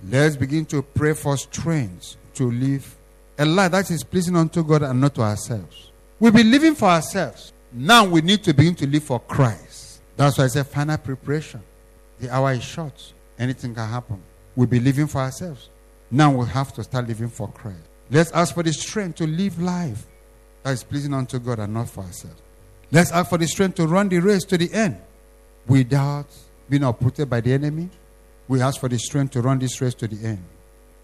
Let's 0.08 0.36
begin 0.36 0.66
to 0.68 0.82
pray 0.82 1.14
for 1.14 1.38
strength 1.38 2.18
to 2.36 2.52
live 2.52 2.98
a 3.38 3.46
life 3.46 3.72
that 3.72 3.90
is 3.90 4.04
pleasing 4.04 4.36
unto 4.36 4.64
God 4.64 4.84
and 4.84 5.00
not 5.00 5.16
to 5.16 5.22
ourselves. 5.22 5.92
We've 6.20 6.34
been 6.34 6.52
living 6.52 6.76
for 6.76 6.90
ourselves. 6.90 7.54
Now 7.72 8.06
we 8.06 8.22
need 8.22 8.44
to 8.44 8.54
begin 8.54 8.76
to 8.76 8.88
live 8.88 9.04
for 9.04 9.20
Christ. 9.20 10.02
That's 10.18 10.38
why 10.38 10.44
I 10.44 10.48
say 10.48 10.64
final 10.64 10.98
preparation. 10.98 11.62
The 12.20 12.30
hour 12.30 12.52
is 12.52 12.64
short. 12.64 13.14
Anything 13.40 13.74
can 13.74 13.88
happen. 13.88 14.22
We'll 14.56 14.68
be 14.68 14.80
living 14.80 15.08
for 15.08 15.22
ourselves. 15.22 15.70
Now 16.12 16.32
we 16.32 16.46
have 16.48 16.74
to 16.74 16.84
start 16.84 17.08
living 17.08 17.30
for 17.30 17.48
Christ. 17.48 17.80
Let's 18.10 18.32
ask 18.34 18.54
for 18.54 18.62
the 18.62 18.74
strength 18.74 19.16
to 19.16 19.28
live 19.28 19.60
life 19.62 20.06
that 20.64 20.72
is 20.72 20.84
pleasing 20.84 21.14
unto 21.14 21.40
God 21.40 21.60
and 21.60 21.74
not 21.74 21.90
for 21.90 22.04
ourselves. 22.04 22.42
Let's 22.92 23.12
ask 23.12 23.30
for 23.30 23.38
the 23.38 23.48
strength 23.48 23.76
to 23.76 23.88
run 23.88 24.10
the 24.10 24.20
race 24.20 24.44
to 24.46 24.58
the 24.58 24.72
end 24.74 24.98
without 25.68 26.28
being 26.70 26.84
uprooted 26.84 27.30
by 27.30 27.42
the 27.42 27.54
enemy. 27.54 27.90
We 28.48 28.62
ask 28.62 28.80
for 28.80 28.90
the 28.90 29.00
strength 29.00 29.32
to 29.32 29.42
run 29.42 29.60
this 29.60 29.80
race 29.82 29.94
to 29.96 30.08
the 30.08 30.28
end. 30.28 30.44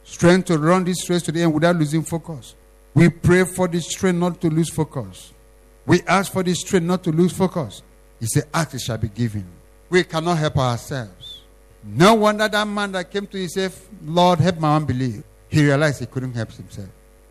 Strength 0.03 0.45
to 0.47 0.57
run 0.57 0.83
this 0.83 1.09
race 1.09 1.21
to 1.23 1.31
the 1.31 1.41
end 1.41 1.53
without 1.53 1.75
losing 1.75 2.03
focus. 2.03 2.55
We 2.93 3.09
pray 3.09 3.43
for 3.43 3.67
the 3.67 3.79
strength 3.79 4.17
not 4.17 4.41
to 4.41 4.49
lose 4.49 4.69
focus. 4.69 5.33
We 5.85 6.01
ask 6.07 6.31
for 6.31 6.43
the 6.43 6.53
strength 6.53 6.85
not 6.85 7.03
to 7.03 7.11
lose 7.11 7.31
focus. 7.31 7.83
He 8.19 8.25
said, 8.25 8.45
it 8.53 8.79
shall 8.79 8.97
be 8.97 9.09
given. 9.09 9.45
We 9.89 10.03
cannot 10.03 10.37
help 10.37 10.57
ourselves. 10.57 11.43
No 11.83 12.15
wonder 12.15 12.47
that 12.47 12.67
man 12.67 12.91
that 12.93 13.11
came 13.11 13.27
to 13.27 13.37
himself, 13.37 13.87
Lord, 14.03 14.39
help 14.39 14.59
my 14.59 14.75
unbelief. 14.75 15.23
He 15.47 15.63
realized 15.63 15.99
he 15.99 16.05
couldn't 16.05 16.33
help 16.33 16.51
himself. 16.51 16.89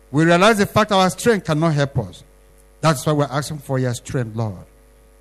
We 0.09 0.25
realize 0.25 0.57
the 0.57 0.65
fact 0.65 0.91
our 0.91 1.09
strength 1.09 1.45
cannot 1.45 1.73
help 1.73 1.99
us. 1.99 2.23
That's 2.81 3.05
why 3.05 3.13
we're 3.13 3.25
asking 3.25 3.59
for 3.59 3.77
your 3.77 3.93
strength, 3.93 4.35
Lord. 4.35 4.65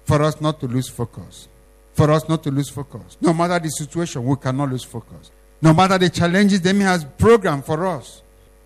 For 0.04 0.22
us 0.22 0.40
not 0.40 0.60
to 0.60 0.68
lose 0.68 0.88
focus. 0.88 1.48
For 1.96 2.10
us 2.10 2.28
not 2.28 2.42
to 2.42 2.50
lose 2.50 2.68
focus. 2.68 3.16
No 3.22 3.32
matter 3.32 3.58
the 3.58 3.70
situation, 3.70 4.22
we 4.22 4.36
cannot 4.36 4.70
lose 4.70 4.84
focus. 4.84 5.30
No 5.62 5.72
matter 5.72 5.96
the 5.96 6.10
challenges 6.10 6.60
the 6.60 6.68
enemy 6.68 6.84
has 6.84 7.06
programmed 7.16 7.64
for 7.64 7.86
us 7.86 8.22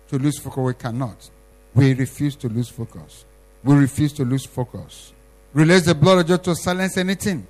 to 0.09 0.19
lose 0.19 0.37
focus, 0.37 0.57
we 0.57 0.73
cannot. 0.73 1.29
We 1.73 1.93
refuse 1.93 2.35
to 2.35 2.49
lose 2.49 2.67
focus. 2.67 3.23
We 3.63 3.75
refuse 3.75 4.11
to 4.13 4.25
lose 4.25 4.45
focus. 4.45 5.13
Release 5.53 5.85
the 5.85 5.95
blood 5.95 6.19
of 6.19 6.25
Jesus 6.25 6.39
to 6.41 6.55
silence 6.55 6.97
anything 6.97 7.47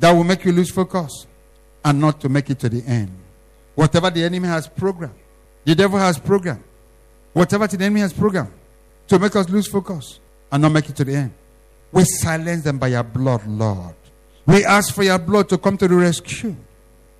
that 0.00 0.10
will 0.10 0.24
make 0.24 0.44
you 0.44 0.50
lose 0.50 0.70
focus 0.70 1.26
and 1.84 2.00
not 2.00 2.20
to 2.22 2.28
make 2.28 2.50
it 2.50 2.58
to 2.58 2.68
the 2.68 2.84
end. 2.84 3.10
Whatever 3.76 4.10
the 4.10 4.24
enemy 4.24 4.48
has 4.48 4.66
programmed, 4.66 5.14
the 5.64 5.76
devil 5.76 5.98
has 6.00 6.18
programmed, 6.18 6.64
whatever 7.34 7.68
the 7.68 7.76
enemy 7.84 8.00
has 8.00 8.12
programmed 8.12 8.52
to 9.06 9.18
make 9.20 9.36
us 9.36 9.48
lose 9.48 9.68
focus 9.68 10.18
and 10.50 10.62
not 10.62 10.72
make 10.72 10.88
it 10.88 10.96
to 10.96 11.04
the 11.04 11.14
end. 11.14 11.32
We 11.92 12.02
silence 12.04 12.64
them 12.64 12.78
by 12.78 12.88
your 12.88 13.04
blood, 13.04 13.46
Lord. 13.46 13.94
We 14.46 14.64
ask 14.64 14.94
for 14.94 15.02
your 15.02 15.18
blood 15.18 15.48
to 15.50 15.58
come 15.58 15.76
to 15.78 15.88
the 15.88 15.94
rescue. 15.94 16.56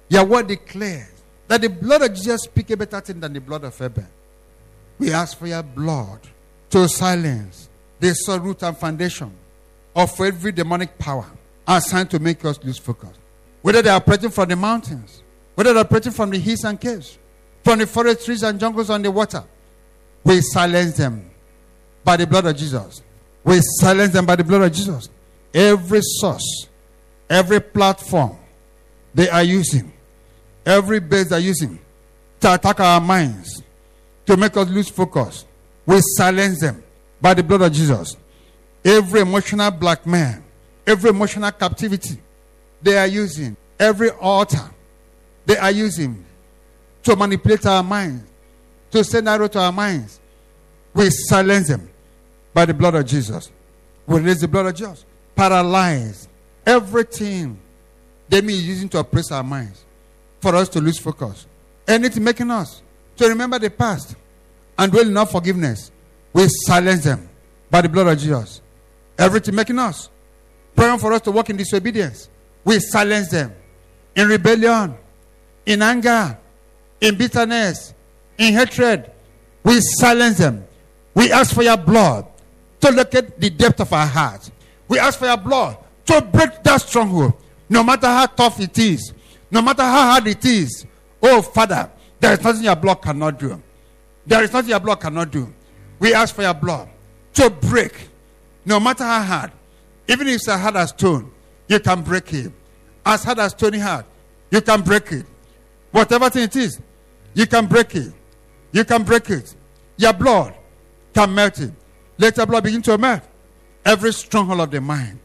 Your 0.09 0.25
word 0.25 0.49
declares 0.49 1.23
that 1.47 1.61
the 1.61 1.69
blood 1.69 2.03
of 2.03 2.15
Jesus 2.15 2.43
speaks 2.43 2.71
a 2.71 2.77
better 2.77 3.01
thing 3.01 3.21
than 3.21 3.33
the 3.33 3.41
blood 3.41 3.65
of 3.65 3.81
Abel. 3.81 4.07
We 4.99 5.13
ask 5.13 5.39
for 5.39 5.47
your 5.47 5.63
blood 5.63 6.21
to 6.71 6.89
silence 6.89 7.69
the 7.99 8.15
soul, 8.15 8.41
root, 8.41 8.63
and 8.63 8.77
foundation 8.77 9.33
of 9.95 10.21
every 10.21 10.53
demonic 10.53 10.99
power 10.99 11.27
assigned 11.67 12.11
to 12.11 12.19
make 12.19 12.45
us 12.45 12.63
lose 12.65 12.79
focus. 12.79 13.11
Whether 13.63 13.83
they 13.83 13.91
are 13.91 13.97
operating 13.97 14.31
from 14.31 14.49
the 14.49 14.57
mountains, 14.57 15.23
whether 15.55 15.73
they're 15.73 15.83
operating 15.83 16.13
from 16.13 16.31
the 16.31 16.39
hills 16.39 16.65
and 16.65 16.81
caves, 16.81 17.19
from 17.63 17.79
the 17.79 17.87
forest 17.87 18.25
trees 18.25 18.43
and 18.43 18.59
jungles 18.59 18.91
on 18.91 19.03
the 19.03 19.11
water, 19.11 19.45
we 20.25 20.41
silence 20.41 20.97
them 20.97 21.31
by 22.05 22.17
the 22.17 22.27
blood 22.27 22.47
of 22.47 22.57
Jesus. 22.57 23.03
We 23.45 23.61
silence 23.81 24.13
them 24.13 24.27
by 24.27 24.37
the 24.37 24.45
blood 24.45 24.63
of 24.63 24.73
Jesus. 24.73 25.09
Every 25.53 26.01
source, 26.03 26.69
every 27.31 27.61
platform 27.61 28.37
they 29.15 29.31
are 29.31 29.45
using, 29.45 29.93
every 30.67 30.99
base 30.99 31.29
they're 31.29 31.39
using 31.39 31.79
to 32.41 32.55
attack 32.55 32.81
our 32.81 33.01
minds, 33.01 33.63
to 34.27 34.37
make 34.37 34.57
us 34.57 34.69
lose 34.69 34.89
focus, 34.89 35.47
we 35.87 36.01
silence 36.17 36.61
them 36.61 36.83
by 37.21 37.33
the 37.35 37.43
blood 37.43 37.63
of 37.63 37.73
Jesus. 37.73 38.17
Every 38.85 39.21
emotional 39.21 39.71
blackmail, 39.71 40.43
every 40.87 41.11
emotional 41.11 41.51
captivity 41.53 42.19
they 42.83 42.97
are 42.97 43.07
using, 43.07 43.57
every 43.79 44.11
altar 44.11 44.71
they 45.47 45.57
are 45.57 45.71
using 45.71 46.25
to 47.03 47.17
manipulate 47.17 47.67
our 47.67 47.83
minds, 47.83 48.25
to 48.91 49.05
send 49.05 49.29
arrow 49.29 49.49
to 49.49 49.59
our 49.59 49.73
minds, 49.73 50.21
we 50.95 51.09
silence 51.11 51.69
them 51.69 51.89
by 52.53 52.65
the 52.65 52.75
blood 52.75 52.95
of 52.95 53.07
Jesus. 53.07 53.51
We 54.07 54.19
release 54.19 54.41
the 54.41 54.49
blood 54.49 54.67
of 54.67 54.75
Jesus. 54.75 55.05
Paralyze 55.37 56.29
everything 56.67 57.59
the 58.29 58.37
enemy 58.37 58.55
is 58.55 58.69
using 58.69 58.89
to 58.91 58.99
oppress 58.99 59.31
our 59.33 59.43
minds 59.43 59.85
for 60.41 60.55
us 60.55 60.69
to 60.71 60.81
lose 60.81 60.99
focus. 60.99 61.47
Anything 61.87 62.25
making 62.25 62.51
us 62.51 62.83
to 63.17 63.29
remember 63.29 63.59
the 63.59 63.71
past 63.71 64.15
and 64.79 64.91
dwell 64.91 65.07
in 65.07 65.17
our 65.17 65.27
forgiveness. 65.27 65.91
we 66.33 66.47
silence 66.67 67.05
them 67.05 67.29
by 67.71 67.81
the 67.81 67.89
blood 67.89 68.07
of 68.07 68.19
Jesus. 68.19 68.61
Everything 69.19 69.55
making 69.55 69.79
us 69.79 70.09
praying 70.75 70.99
for 70.99 71.13
us 71.13 71.21
to 71.23 71.31
walk 71.31 71.51
in 71.51 71.57
disobedience, 71.57 72.29
we 72.65 72.79
silence 72.79 73.31
them. 73.31 73.53
In 74.17 74.29
rebellion, 74.29 74.95
in 75.67 75.83
anger, 75.83 76.39
in 77.01 77.17
bitterness, 77.17 77.95
in 78.39 78.55
hatred, 78.55 79.11
we 79.63 79.81
silence 79.81 80.39
them. 80.39 80.65
We 81.15 81.31
ask 81.33 81.55
for 81.55 81.63
your 81.63 81.77
blood 81.77 82.27
to 82.81 82.91
look 82.91 83.15
at 83.15 83.39
the 83.41 83.51
depth 83.51 83.81
of 83.81 83.93
our 83.93 84.07
hearts. 84.07 84.51
We 84.89 84.99
ask 84.99 85.19
for 85.19 85.27
your 85.27 85.37
blood 85.37 85.77
to 86.11 86.21
break 86.21 86.63
that 86.65 86.81
stronghold, 86.81 87.35
no 87.69 87.85
matter 87.85 88.07
how 88.07 88.27
tough 88.27 88.61
it 88.61 88.77
is, 88.79 89.13
no 89.51 89.63
matter 89.63 89.83
how 89.83 90.13
hard 90.13 90.27
it 90.27 90.45
is. 90.45 90.85
Oh, 91.23 91.41
Father, 91.41 91.91
there 92.19 92.33
is 92.33 92.43
nothing 92.43 92.65
your 92.65 92.77
blood 92.77 92.97
cannot 92.97 93.39
do. 93.39 93.63
There 94.27 94.43
is 94.43 94.53
nothing 94.53 94.71
your 94.71 94.81
blood 94.81 95.01
cannot 95.01 95.31
do. 95.31 95.53
We 95.99 96.15
ask 96.15 96.35
for 96.35 96.43
your 96.43 96.55
blood 96.55 96.89
to 97.35 97.51
break, 97.51 98.09
no 98.65 98.81
matter 98.81 99.05
how 99.05 99.23
hard. 99.23 99.53
Even 100.09 100.27
if 100.29 100.37
it's 100.37 100.49
as 100.49 100.61
hard 100.61 100.77
as 100.77 100.91
stone, 100.91 101.31
you 101.69 101.79
can 101.79 102.03
break 102.03 102.33
it. 102.35 102.53
As 103.07 103.23
hard 103.23 103.39
as 103.39 103.53
stony 103.53 103.79
heart, 103.79 104.07
you 104.51 104.61
can 104.61 104.83
break 104.83 105.13
it. 105.13 105.27
Whatever 105.93 106.29
thing 106.31 106.45
it 106.45 106.57
is, 106.57 106.81
you 107.35 107.47
can 107.47 107.67
break 107.67 107.95
it. 107.95 108.13
You 108.73 108.85
can 108.85 109.05
break 109.05 109.31
it. 109.31 109.55
Your 109.97 110.13
blood 110.13 110.55
can 111.15 111.33
melt 111.35 111.61
it. 111.61 111.73
Let 112.19 112.37
your 112.37 112.47
blood 112.47 112.65
begin 112.65 112.83
to 112.83 112.99
melt 112.99 113.23
every 113.85 114.13
stronghold 114.13 114.61
of 114.61 114.71
the 114.71 114.81
mind, 114.81 115.19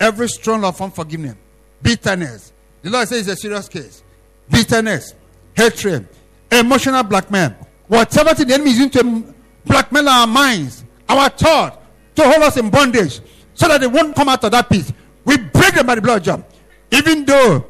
every 0.00 0.28
stronghold 0.28 0.74
of 0.74 0.80
unforgiveness, 0.80 1.36
bitterness. 1.82 2.52
The 2.82 2.90
Lord 2.90 3.08
says 3.08 3.28
it's 3.28 3.38
a 3.38 3.40
serious 3.40 3.68
case. 3.68 4.02
Bitterness, 4.50 5.14
hatred, 5.54 6.08
emotional 6.50 7.02
blackmail. 7.02 7.54
Whatever 7.88 8.34
the 8.34 8.54
enemy 8.54 8.70
is 8.70 8.78
using 8.78 8.90
to 8.90 9.34
blackmail 9.64 10.08
our 10.08 10.26
minds, 10.26 10.84
our 11.08 11.28
thought, 11.28 11.82
to 12.16 12.22
hold 12.22 12.42
us 12.42 12.56
in 12.56 12.70
bondage, 12.70 13.20
so 13.54 13.68
that 13.68 13.80
they 13.80 13.86
won't 13.86 14.14
come 14.14 14.28
out 14.28 14.44
of 14.44 14.50
that 14.52 14.68
pit. 14.68 14.92
We 15.24 15.36
break 15.36 15.74
them 15.74 15.86
by 15.86 15.94
the 15.94 16.02
blood 16.02 16.24
Jesus. 16.24 16.42
Even 16.90 17.24
though 17.24 17.66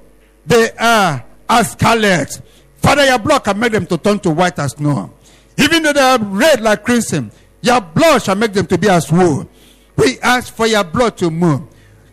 they 0.47 0.71
are 0.73 1.25
as 1.49 1.73
scarlet, 1.73 2.41
Father, 2.77 3.07
your 3.07 3.19
blood 3.19 3.45
can 3.45 3.59
make 3.59 3.73
them 3.73 3.87
to 3.87 3.97
turn 3.97 4.19
to 4.21 4.31
white 4.31 4.59
as 4.59 4.73
snow. 4.73 5.13
Even 5.57 5.83
though 5.83 5.93
they 5.93 6.01
are 6.01 6.19
red 6.19 6.61
like 6.61 6.85
crimson, 6.85 7.31
your 7.63 7.81
blood 7.81 8.23
shall 8.23 8.35
make 8.35 8.53
them 8.53 8.67
to 8.67 8.77
be 8.77 8.89
as 8.89 9.11
wool. 9.11 9.49
We 9.97 10.19
ask 10.21 10.53
for 10.53 10.67
your 10.67 10.85
blood 10.85 11.17
to 11.19 11.31
move. 11.31 11.63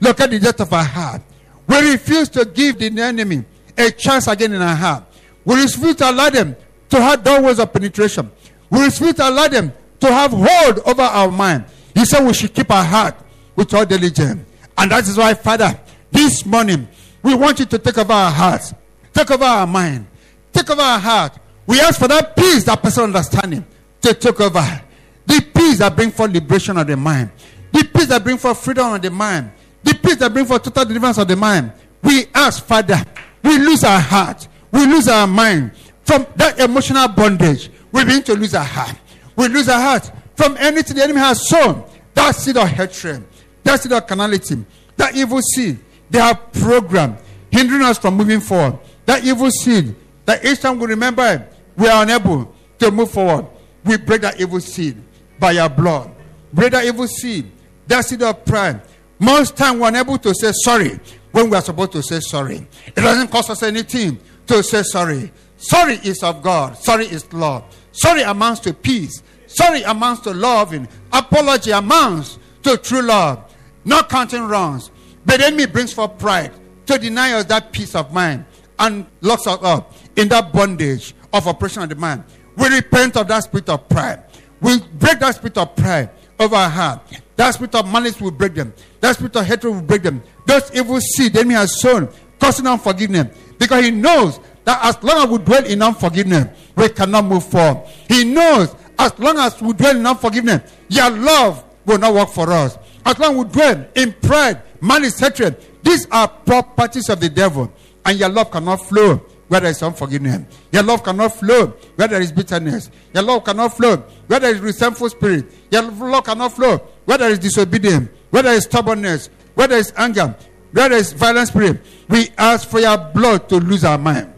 Look 0.01 0.19
at 0.19 0.31
the 0.31 0.39
depth 0.39 0.59
of 0.59 0.73
our 0.73 0.83
heart. 0.83 1.21
We 1.67 1.91
refuse 1.91 2.27
to 2.29 2.43
give 2.43 2.79
the 2.79 2.87
enemy 3.01 3.45
a 3.77 3.91
chance 3.91 4.27
again 4.27 4.51
in 4.51 4.61
our 4.61 4.75
heart. 4.75 5.03
We 5.45 5.55
refuse 5.61 5.95
to 5.97 6.09
allow 6.09 6.29
them 6.29 6.55
to 6.89 7.01
have 7.01 7.23
doorways 7.23 7.59
of 7.59 7.71
penetration. 7.71 8.29
We 8.69 8.83
refuse 8.83 9.13
to 9.15 9.29
allow 9.29 9.47
them 9.47 9.71
to 9.99 10.07
have 10.11 10.31
hold 10.31 10.79
over 10.79 11.03
our 11.03 11.31
mind. 11.31 11.65
He 11.93 12.03
said 12.05 12.25
we 12.25 12.33
should 12.33 12.53
keep 12.53 12.69
our 12.71 12.83
heart 12.83 13.15
with 13.55 13.73
all 13.73 13.85
diligence. 13.85 14.45
And 14.77 14.91
that 14.91 15.07
is 15.07 15.17
why, 15.17 15.33
Father, 15.35 15.79
this 16.11 16.45
morning, 16.45 16.87
we 17.21 17.35
want 17.35 17.59
you 17.59 17.65
to 17.65 17.77
take 17.77 17.97
over 17.97 18.11
our 18.13 18.31
hearts, 18.31 18.73
take 19.13 19.29
over 19.29 19.43
our 19.43 19.67
mind, 19.67 20.07
take 20.51 20.69
over 20.69 20.81
our 20.81 20.99
heart. 20.99 21.37
We 21.67 21.79
ask 21.79 21.99
for 21.99 22.07
that 22.07 22.35
peace, 22.35 22.63
that 22.63 22.81
personal 22.81 23.07
understanding 23.07 23.65
to 24.01 24.13
take 24.13 24.41
over. 24.41 24.81
The 25.27 25.41
peace 25.53 25.77
that 25.77 25.95
brings 25.95 26.15
for 26.15 26.27
liberation 26.27 26.77
of 26.77 26.87
the 26.87 26.97
mind. 26.97 27.31
The 27.71 27.83
peace 27.83 28.07
that 28.07 28.23
brings 28.23 28.41
for 28.41 28.55
freedom 28.55 28.93
of 28.93 29.01
the 29.01 29.11
mind. 29.11 29.51
The 29.83 29.93
peace 29.95 30.17
that 30.17 30.31
brings 30.33 30.47
for 30.47 30.59
total 30.59 30.85
deliverance 30.85 31.17
of 31.17 31.27
the 31.27 31.35
mind. 31.35 31.71
We 32.03 32.25
ask, 32.33 32.63
Father, 32.63 33.03
we 33.43 33.57
lose 33.57 33.83
our 33.83 33.99
heart. 33.99 34.47
we 34.71 34.85
lose 34.85 35.07
our 35.07 35.27
mind 35.27 35.71
from 36.03 36.25
that 36.35 36.59
emotional 36.59 37.07
bondage. 37.07 37.69
We 37.91 38.03
begin 38.05 38.23
to 38.23 38.33
lose 38.35 38.55
our 38.55 38.63
heart. 38.63 38.95
We 39.35 39.47
lose 39.47 39.69
our 39.69 39.79
heart 39.79 40.11
from 40.35 40.57
anything 40.57 40.97
the 40.97 41.03
enemy 41.03 41.19
has 41.19 41.47
sown. 41.47 41.83
That 42.13 42.35
seed 42.35 42.57
of 42.57 42.67
hatred, 42.67 43.23
that 43.63 43.79
seed 43.81 43.91
of 43.91 44.05
carnality, 44.05 44.65
that 44.97 45.15
evil 45.15 45.39
seed, 45.41 45.79
they 46.09 46.19
have 46.19 46.51
programmed, 46.51 47.17
hindering 47.51 47.81
us 47.83 47.97
from 47.97 48.15
moving 48.15 48.41
forward. 48.41 48.77
That 49.05 49.23
evil 49.23 49.49
seed, 49.49 49.95
that 50.25 50.43
each 50.45 50.59
time 50.61 50.79
we 50.79 50.87
remember 50.87 51.47
we 51.75 51.87
are 51.87 52.03
unable 52.03 52.53
to 52.79 52.91
move 52.91 53.11
forward. 53.11 53.45
We 53.83 53.97
break 53.97 54.21
that 54.21 54.39
evil 54.39 54.59
seed 54.59 55.01
by 55.39 55.51
your 55.51 55.69
blood. 55.69 56.11
Break 56.53 56.71
that 56.71 56.85
evil 56.85 57.07
seed, 57.07 57.51
that 57.87 58.05
seed 58.05 58.21
of 58.21 58.45
pride. 58.45 58.81
Most 59.21 59.55
time 59.55 59.77
we're 59.77 59.89
unable 59.89 60.17
to 60.17 60.33
say 60.33 60.51
sorry 60.63 60.99
when 61.31 61.51
we 61.51 61.55
are 61.55 61.61
supposed 61.61 61.91
to 61.91 62.01
say 62.01 62.19
sorry. 62.19 62.67
It 62.87 62.95
doesn't 62.95 63.29
cost 63.29 63.51
us 63.51 63.61
anything 63.61 64.19
to 64.47 64.63
say 64.63 64.81
sorry. 64.81 65.31
Sorry 65.57 65.93
is 66.03 66.23
of 66.23 66.41
God. 66.41 66.75
Sorry 66.75 67.05
is 67.05 67.31
love. 67.31 67.63
Sorry 67.91 68.23
amounts 68.23 68.61
to 68.61 68.73
peace. 68.73 69.21
Sorry 69.45 69.83
amounts 69.83 70.21
to 70.21 70.33
loving. 70.33 70.87
Apology 71.13 71.69
amounts 71.69 72.39
to 72.63 72.77
true 72.77 73.03
love. 73.03 73.53
Not 73.85 74.09
counting 74.09 74.41
wrongs. 74.41 74.89
But 75.23 75.39
enemy 75.39 75.67
brings 75.67 75.93
forth 75.93 76.17
pride 76.17 76.51
to 76.87 76.97
deny 76.97 77.33
us 77.33 77.45
that 77.45 77.71
peace 77.71 77.93
of 77.93 78.11
mind 78.11 78.43
and 78.79 79.05
locks 79.21 79.45
us 79.45 79.59
up 79.61 79.93
in 80.15 80.29
that 80.29 80.51
bondage 80.51 81.13
of 81.31 81.45
oppression 81.45 81.83
of 81.83 81.89
the 81.89 81.95
mind. 81.95 82.23
We 82.57 82.69
repent 82.69 83.17
of 83.17 83.27
that 83.27 83.43
spirit 83.43 83.69
of 83.69 83.87
pride. 83.87 84.23
We 84.61 84.79
break 84.79 85.19
that 85.19 85.35
spirit 85.35 85.59
of 85.59 85.75
pride 85.75 86.09
over 86.39 86.55
our 86.55 86.69
heart. 86.69 87.20
That 87.41 87.55
spirit 87.55 87.73
of 87.73 87.91
malice 87.91 88.21
will 88.21 88.29
break 88.29 88.53
them. 88.53 88.71
That 88.99 89.15
spirit 89.15 89.35
of 89.35 89.43
hatred 89.43 89.73
will 89.73 89.81
break 89.81 90.03
them. 90.03 90.21
Those 90.45 90.71
evil 90.75 91.01
seed 91.01 91.33
the 91.33 91.39
enemy 91.39 91.55
has 91.55 91.81
sown, 91.81 92.07
causing 92.39 92.67
unforgiveness. 92.67 93.35
Because 93.57 93.83
he 93.83 93.89
knows 93.89 94.39
that 94.63 94.85
as 94.85 95.01
long 95.01 95.23
as 95.23 95.27
we 95.27 95.43
dwell 95.43 95.65
in 95.65 95.81
unforgiveness, 95.81 96.55
we 96.75 96.89
cannot 96.89 97.25
move 97.25 97.43
forward. 97.43 97.87
He 98.07 98.25
knows 98.25 98.75
as 98.99 99.17
long 99.17 99.39
as 99.39 99.59
we 99.59 99.73
dwell 99.73 99.97
in 99.97 100.05
unforgiveness, 100.05 100.71
your 100.87 101.09
love 101.09 101.63
will 101.83 101.97
not 101.97 102.13
work 102.13 102.29
for 102.29 102.51
us. 102.51 102.77
As 103.03 103.17
long 103.17 103.39
as 103.39 103.45
we 103.45 103.51
dwell 103.51 103.87
in 103.95 104.13
pride, 104.21 104.61
malice, 104.79 105.19
hatred, 105.19 105.57
these 105.81 106.05
are 106.11 106.27
properties 106.27 107.09
of 107.09 107.19
the 107.19 107.29
devil. 107.29 107.73
And 108.05 108.19
your 108.19 108.29
love 108.29 108.51
cannot 108.51 108.85
flow 108.87 109.15
where 109.47 109.61
there 109.61 109.71
is 109.71 109.81
unforgiveness. 109.81 110.45
Your 110.71 110.83
love 110.83 111.03
cannot 111.03 111.29
flow 111.29 111.73
where 111.95 112.07
there 112.07 112.21
is 112.21 112.31
bitterness. 112.31 112.91
Your 113.15 113.23
love 113.23 113.45
cannot 113.45 113.75
flow 113.75 113.97
where 114.27 114.39
there 114.39 114.53
is 114.53 114.59
resentful 114.59 115.09
spirit. 115.09 115.51
Your 115.71 115.81
love 115.81 116.23
cannot 116.23 116.53
flow 116.53 116.87
where 117.05 117.17
there 117.17 117.29
is 117.29 117.39
disobedience, 117.39 118.09
where 118.29 118.43
there 118.43 118.53
is 118.53 118.63
stubbornness, 118.63 119.29
where 119.55 119.67
there 119.67 119.79
is 119.79 119.93
anger, 119.97 120.35
where 120.71 120.89
there 120.89 120.97
is 120.97 121.13
violent 121.13 121.47
spirit. 121.49 121.81
We 122.09 122.29
ask 122.37 122.67
for 122.67 122.79
your 122.79 122.97
blood 122.97 123.49
to 123.49 123.57
lose 123.57 123.83
our 123.83 123.97
mind. 123.97 124.33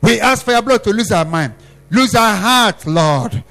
We 0.00 0.20
ask 0.20 0.44
for 0.44 0.52
your 0.52 0.62
blood 0.62 0.82
to 0.84 0.90
lose 0.90 1.12
our 1.12 1.24
mind. 1.24 1.54
Lose 1.90 2.14
our 2.14 2.36
heart, 2.36 2.86
Lord. 2.86 3.44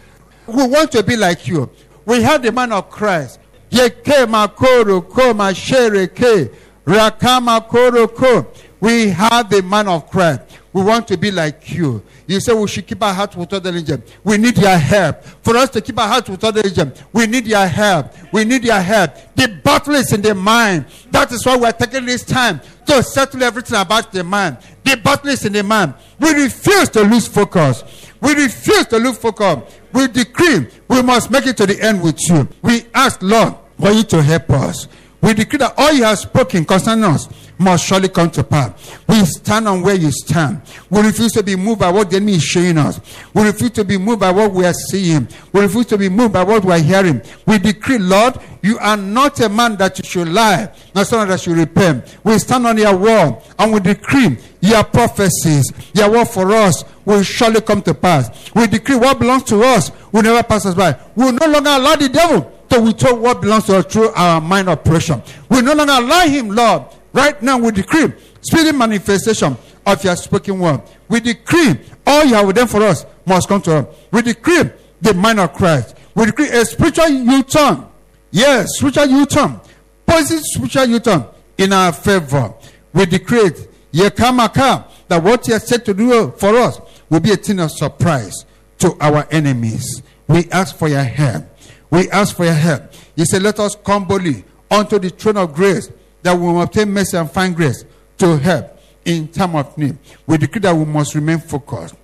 We 0.48 0.67
want 0.67 0.91
to 0.94 1.04
be 1.04 1.15
like 1.15 1.48
you. 1.48 1.70
We 2.06 2.22
have 2.24 2.41
the 2.41 2.52
man 2.52 2.72
of 2.72 2.89
Christ. 2.89 3.39
Yeke 3.70 4.28
makoro 4.28 5.08
ko 5.08 5.34
mashereke 5.34 6.54
rakama 6.86 7.65
koro 7.67 8.08
ko. 8.08 8.48
We 8.80 9.10
have 9.10 9.50
the 9.50 9.62
man 9.62 9.88
of 9.88 10.10
Christ. 10.10 10.41
We 10.74 10.84
want 10.84 11.08
to 11.10 11.18
be 11.18 11.32
like 11.32 11.70
you. 11.72 12.02
You 12.28 12.40
say 12.40 12.54
we 12.54 12.68
should 12.68 12.88
keep 12.88 13.04
our 13.04 13.14
hearts 13.14 13.36
with 13.36 13.52
other 13.52 13.72
religion. 13.72 14.02
We 14.24 14.38
need 14.38 14.58
your 14.58 14.78
help. 14.78 15.22
For 15.44 15.58
us 15.58 15.70
to 15.72 15.82
keep 15.82 16.00
our 16.00 16.08
hearts 16.08 16.30
with 16.30 16.44
other 16.44 16.62
religion, 16.62 16.94
we 17.12 17.28
need 17.28 17.46
your 17.46 17.68
help. 17.68 18.14
We 18.32 18.46
need 18.46 18.64
your 18.64 18.80
help. 18.80 19.12
The 19.36 19.50
battle 19.64 19.96
is 19.96 20.14
in 20.14 20.22
the 20.22 20.34
mind. 20.34 20.86
That 21.12 21.32
is 21.32 21.46
why 21.46 21.58
we're 21.58 21.72
taking 21.74 22.06
this 22.06 22.24
time 22.24 22.62
to 22.88 23.04
settle 23.04 23.44
everything 23.44 23.80
about 23.80 24.12
the 24.14 24.24
mind. 24.24 24.58
The 24.84 24.96
battle 24.96 25.30
is 25.30 25.46
in 25.46 25.54
the 25.54 25.64
mind. 25.64 25.94
We 26.20 26.32
refuse 26.34 26.90
to 26.90 27.02
lose 27.02 27.28
focus. 27.28 27.84
We 28.22 28.34
refuse 28.34 28.88
to 28.88 28.98
lose 28.98 29.18
focus. 29.18 29.78
We 29.92 30.08
decree 30.08 30.68
we 30.88 31.02
must 31.02 31.32
make 31.32 31.48
it 31.48 31.58
to 31.58 31.66
the 31.66 31.82
end 31.82 32.02
with 32.02 32.18
you. 32.30 32.48
We 32.62 32.86
ask, 32.94 33.22
Lord, 33.22 33.56
for 33.80 33.92
you 33.92 34.04
to 34.04 34.22
help 34.22 34.50
us. 34.52 34.88
We 35.22 35.34
decree 35.34 35.60
that 35.60 35.74
all 35.78 35.92
you 35.94 36.04
have 36.04 36.20
spoken 36.20 36.66
concerning 36.66 37.04
us 37.06 37.28
must 37.62 37.86
surely 37.86 38.10
come 38.10 38.30
to 38.32 38.43
pass. 38.43 38.97
We 39.08 39.24
stand 39.26 39.67
on 39.67 39.82
where 39.82 39.95
you 39.95 40.12
stand. 40.12 40.62
We 40.89 41.02
refuse 41.02 41.32
to 41.34 41.43
be 41.43 41.56
moved 41.56 41.80
by 41.80 41.91
what 41.91 42.10
the 42.10 42.17
enemy 42.17 42.34
is 42.36 42.43
showing 42.43 42.78
us. 42.78 43.00
We 43.34 43.43
refuse 43.43 43.71
to 43.71 43.86
be 43.86 43.97
moved 43.97 44.19
by 44.19 44.32
what 44.32 44.52
we 44.52 44.65
are 44.65 44.74
seeing. 44.74 45.28
We 45.54 45.62
refuse 45.62 45.86
to 45.88 45.97
be 45.97 46.10
moved 46.10 46.34
by 46.34 46.43
what 46.43 46.65
we 46.65 46.74
are 46.74 46.80
hearing. 46.80 47.21
We 47.45 47.60
decree, 47.60 48.00
Lord, 48.00 48.36
you 48.63 48.78
are 48.80 48.97
not 48.97 49.39
a 49.39 49.50
man 49.50 49.76
that 49.78 49.97
you 49.97 50.04
should 50.04 50.28
lie, 50.28 50.71
not 50.93 51.08
someone 51.08 51.30
that 51.30 51.39
should 51.41 51.58
repent. 51.58 52.17
We 52.24 52.38
stand 52.39 52.67
on 52.67 52.78
your 52.78 52.95
word 52.97 53.38
and 53.58 53.74
we 53.74 53.80
decree 53.80 54.38
your 54.62 54.84
prophecies, 54.84 55.71
your 55.93 56.12
word 56.12 56.26
for 56.28 56.52
us 56.52 56.84
will 57.06 57.24
surely 57.24 57.62
come 57.62 57.82
to 57.84 57.93
pass. 57.93 58.52
We 58.54 58.67
decree 58.67 58.95
what 58.95 59.19
belongs 59.19 59.43
to 59.43 59.62
us 59.63 59.91
will 60.12 60.21
never 60.24 60.43
pass 60.43 60.65
us 60.65 60.76
by. 60.76 61.00
We 61.15 61.26
will 61.26 61.34
no 61.34 61.47
longer 61.47 61.69
allow 61.71 61.95
the 61.95 62.10
devil 62.10 62.52
to 62.69 62.80
withhold 62.82 63.19
what 63.21 63.41
belongs 63.41 63.65
to 63.65 63.78
us 63.78 63.86
through 63.86 64.10
our 64.10 64.39
mind 64.39 64.69
operation. 64.69 65.21
We 65.50 65.62
no 65.62 65.74
longer 65.74 65.93
allow 65.93 66.26
him, 66.28 66.50
Lord. 66.50 66.84
Right 67.13 67.41
now, 67.41 67.58
we 67.58 67.71
decree 67.71 68.13
spirit 68.41 68.74
manifestation 68.74 69.58
of 69.86 70.04
your 70.04 70.15
spoken 70.15 70.60
word. 70.60 70.82
We 71.08 71.19
decree 71.19 71.80
all 72.06 72.26
you 72.26 72.36
have 72.36 72.54
done 72.54 72.67
for 72.67 72.84
us 72.84 73.06
must 73.26 73.47
come 73.47 73.62
to 73.63 73.78
us. 73.78 73.95
We 74.12 74.21
decree 74.21 74.63
the 75.02 75.13
mind 75.13 75.39
of 75.39 75.54
Christ. 75.54 75.95
We 76.15 76.26
decree 76.26 76.50
a 76.50 76.65
spiritual 76.65 77.10
U-turn. 77.10 77.86
Yes, 78.32 78.78
spiritual 78.78 79.08
U-turn. 79.08 79.60
Positive 80.06 80.43
spiritual 80.43 80.86
U-turn 80.86 81.26
in 81.58 81.74
our 81.74 81.91
favor. 81.91 82.54
We 82.93 83.06
decree. 83.06 83.52
Yekamaka, 83.91 84.86
that 85.10 85.21
what 85.21 85.45
he 85.45 85.52
has 85.52 85.67
said 85.67 85.84
to 85.86 85.93
do 85.93 86.32
for 86.38 86.56
us 86.56 86.80
will 87.10 87.19
be 87.19 87.34
a 87.34 87.36
thing 87.36 87.60
of 87.60 87.71
surprise 87.71 88.45
to 88.80 88.95
our 89.02 89.28
enemies. 89.32 90.02
We 90.28 90.50
ask 90.50 90.78
for 90.78 90.88
your 90.88 91.04
help. 91.04 91.43
We 91.89 92.10
ask 92.10 92.36
for 92.36 92.45
your 92.45 92.54
help. 92.54 92.84
He 93.15 93.26
said, 93.26 93.41
Let 93.41 93.60
us 93.60 93.76
come 93.76 94.06
boldly 94.06 94.45
unto 94.69 94.97
the 94.97 95.10
throne 95.10 95.38
of 95.38 95.54
grace 95.54 95.91
that 96.24 96.38
we 96.38 96.48
will 96.48 96.62
obtain 96.62 96.92
mercy 96.92 97.18
and 97.18 97.32
find 97.32 97.56
grace 97.56 97.86
to 98.18 98.38
help 98.38 98.80
in 99.06 99.28
time 99.28 99.56
of 99.56 99.78
need. 99.78 99.98
We 100.26 100.38
decree 100.38 100.62
that 100.62 100.76
we 100.76 100.86
must 100.86 101.16
remain 101.16 101.40
focused. 101.40 101.96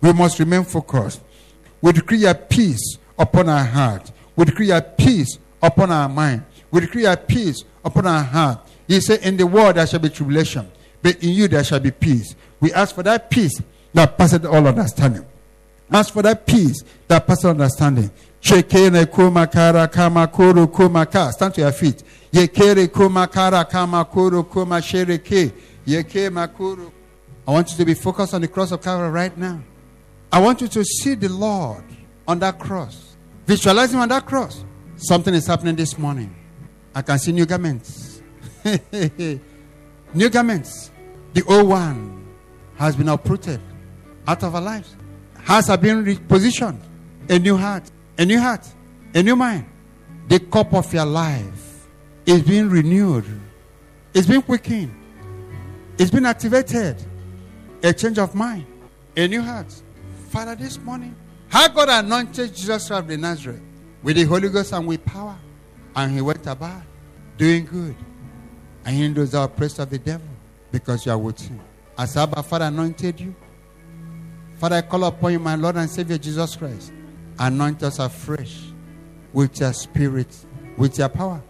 We 0.00 0.12
must 0.12 0.38
remain 0.38 0.64
focused. 0.64 1.20
We 1.80 1.92
decree 1.92 2.18
your 2.18 2.34
peace 2.34 2.98
upon 3.18 3.48
our 3.48 3.64
heart. 3.64 4.10
We 4.34 4.44
decree 4.44 4.68
your 4.68 4.80
peace 4.80 5.38
upon 5.62 5.90
our 5.90 6.08
mind. 6.08 6.44
We 6.70 6.80
decree 6.80 7.02
your 7.02 7.16
peace 7.16 7.64
upon 7.84 8.06
our 8.06 8.22
heart. 8.22 8.60
He 8.86 9.00
said, 9.00 9.20
In 9.20 9.36
the 9.36 9.46
world 9.46 9.76
there 9.76 9.86
shall 9.86 10.00
be 10.00 10.08
tribulation, 10.08 10.70
but 11.02 11.22
in 11.22 11.30
you 11.30 11.48
there 11.48 11.64
shall 11.64 11.80
be 11.80 11.90
peace. 11.90 12.34
We 12.60 12.72
ask 12.72 12.94
for 12.94 13.02
that 13.02 13.30
peace 13.30 13.60
that 13.92 14.16
passes 14.16 14.44
all 14.44 14.66
understanding. 14.66 15.26
Ask 15.90 16.12
for 16.12 16.22
that 16.22 16.46
peace 16.46 16.82
that 17.08 17.26
passes 17.26 17.44
understanding. 17.44 18.10
Stand 18.40 18.70
to 18.70 18.78
your 21.60 21.72
feet. 21.72 22.02
Yekere 22.36 22.86
kumakara 22.88 23.64
kama 23.64 24.04
kuru 24.04 24.44
kuma 24.44 24.82
shereke. 24.82 25.52
Yeke 25.86 26.28
makuru. 26.28 26.92
I 27.48 27.50
want 27.50 27.70
you 27.70 27.78
to 27.78 27.84
be 27.86 27.94
focused 27.94 28.34
on 28.34 28.42
the 28.42 28.48
cross 28.48 28.72
of 28.72 28.82
Calvary 28.82 29.08
right 29.08 29.36
now. 29.38 29.62
I 30.30 30.40
want 30.40 30.60
you 30.60 30.68
to 30.68 30.84
see 30.84 31.14
the 31.14 31.30
Lord 31.30 31.84
on 32.28 32.38
that 32.40 32.58
cross. 32.58 33.16
Visualize 33.46 33.94
him 33.94 34.00
on 34.00 34.10
that 34.10 34.26
cross. 34.26 34.64
Something 34.96 35.32
is 35.32 35.46
happening 35.46 35.76
this 35.76 35.96
morning. 35.96 36.34
I 36.94 37.00
can 37.00 37.18
see 37.18 37.32
new 37.32 37.46
garments. 37.46 38.20
new 40.12 40.28
garments. 40.28 40.90
The 41.32 41.42
old 41.44 41.68
one 41.68 42.26
has 42.76 42.96
been 42.96 43.08
uprooted 43.08 43.60
out 44.26 44.42
of 44.42 44.54
our 44.54 44.60
lives. 44.60 44.94
Hearts 45.42 45.68
have 45.68 45.80
been 45.80 46.04
repositioned. 46.04 46.80
A 47.30 47.38
new 47.38 47.56
heart, 47.56 47.90
a 48.18 48.26
new 48.26 48.38
heart, 48.38 48.68
a 49.14 49.22
new 49.22 49.36
mind. 49.36 49.64
The 50.28 50.40
cup 50.40 50.74
of 50.74 50.92
your 50.92 51.06
life 51.06 51.65
is 52.26 52.42
being 52.42 52.68
renewed. 52.68 53.24
It's 54.12 54.26
been 54.26 54.42
quickened. 54.42 54.94
It's 55.98 56.10
been 56.10 56.26
activated. 56.26 57.02
A 57.82 57.92
change 57.92 58.18
of 58.18 58.34
mind, 58.34 58.66
a 59.16 59.28
new 59.28 59.42
heart. 59.42 59.72
Father, 60.28 60.54
this 60.54 60.78
morning, 60.78 61.14
how 61.48 61.68
God 61.68 61.88
anointed 61.88 62.54
Jesus 62.54 62.88
Christ 62.88 63.10
of 63.10 63.18
Nazareth 63.18 63.62
with 64.02 64.16
the 64.16 64.24
Holy 64.24 64.48
Ghost 64.48 64.72
and 64.72 64.86
with 64.86 65.04
power. 65.04 65.38
And 65.94 66.12
he 66.12 66.20
went 66.20 66.46
about 66.46 66.82
doing 67.38 67.64
good. 67.64 67.94
And 68.84 68.96
he 68.96 69.08
knows 69.08 69.30
the 69.32 69.42
oppressed 69.42 69.78
of 69.78 69.90
the 69.90 69.98
devil 69.98 70.28
because 70.70 71.06
you 71.06 71.12
are 71.12 71.18
with 71.18 71.40
him. 71.40 71.60
As 71.96 72.16
Abba 72.16 72.42
Father 72.42 72.66
anointed 72.66 73.20
you, 73.20 73.34
Father, 74.56 74.76
I 74.76 74.82
call 74.82 75.04
upon 75.04 75.32
you, 75.32 75.38
my 75.38 75.54
Lord 75.54 75.76
and 75.76 75.88
Savior 75.88 76.18
Jesus 76.18 76.56
Christ. 76.56 76.92
Anoint 77.38 77.82
us 77.82 77.98
afresh 77.98 78.62
with 79.32 79.60
your 79.60 79.72
spirit, 79.72 80.34
with 80.76 80.98
your 80.98 81.08
power. 81.08 81.42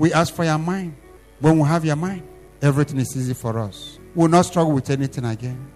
We 0.00 0.14
ask 0.14 0.34
for 0.34 0.46
your 0.46 0.56
mind. 0.56 0.96
When 1.40 1.58
we 1.58 1.68
have 1.68 1.84
your 1.84 1.94
mind, 1.94 2.26
everything 2.62 2.98
is 3.00 3.14
easy 3.14 3.34
for 3.34 3.58
us. 3.58 3.98
We 4.14 4.22
will 4.22 4.28
not 4.28 4.46
struggle 4.46 4.72
with 4.72 4.88
anything 4.88 5.26
again. 5.26 5.70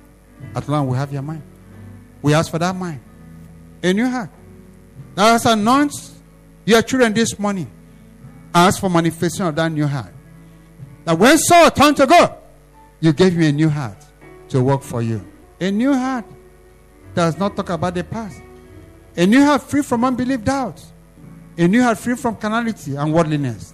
As 0.57 0.67
long 0.67 0.87
as 0.87 0.93
we 0.93 0.97
have 0.97 1.13
your 1.13 1.21
mind. 1.21 1.43
We 2.23 2.33
ask 2.33 2.51
for 2.51 2.59
that 2.59 2.75
mind. 2.75 3.01
A 3.83 3.93
new 3.93 4.09
heart. 4.09 4.31
Now, 5.15 5.35
as 5.35 5.45
anoint 5.45 5.93
your 6.65 6.81
children 6.81 7.13
this 7.13 7.39
morning, 7.39 7.71
ask 8.55 8.81
for 8.81 8.89
manifestation 8.89 9.45
of 9.45 9.57
that 9.57 9.71
new 9.71 9.87
heart. 9.87 10.15
That 11.05 11.19
when 11.19 11.37
Saul 11.37 11.71
turned 11.71 11.99
to 11.99 12.07
go, 12.07 12.39
you 13.01 13.13
gave 13.13 13.37
me 13.37 13.51
a 13.51 13.53
new 13.53 13.69
heart 13.69 13.99
to 14.49 14.63
work 14.63 14.81
for 14.81 15.03
you. 15.03 15.23
A 15.61 15.71
new 15.71 15.93
heart 15.93 16.25
does 17.15 17.37
not 17.37 17.57
talk 17.57 17.69
about 17.69 17.95
the 17.95 18.03
past. 18.03 18.41
A 19.19 19.27
new 19.27 19.45
heart 19.45 19.65
free 19.65 19.83
from 19.83 20.03
unbelief, 20.03 20.43
doubts. 20.43 20.95
A 21.59 21.69
new 21.69 21.83
heart 21.83 21.99
free 21.99 22.17
from 22.17 22.37
carnality 22.37 22.97
and 22.97 23.13
worldliness. 23.13 23.74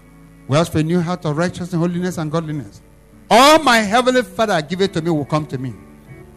We 0.51 0.57
ask 0.57 0.73
for 0.73 0.81
a 0.81 0.83
new 0.83 1.01
heart 1.01 1.25
of 1.27 1.37
righteousness, 1.37 1.73
holiness, 1.73 2.19
and 2.19 2.29
godliness. 2.29 2.83
All 3.31 3.61
my 3.61 3.79
heavenly 3.79 4.25
Father 4.25 4.61
give 4.61 4.81
it 4.81 4.93
to 4.95 5.01
me 5.01 5.09
will 5.09 5.25
come 5.25 5.47
to 5.47 5.57
me. 5.57 5.73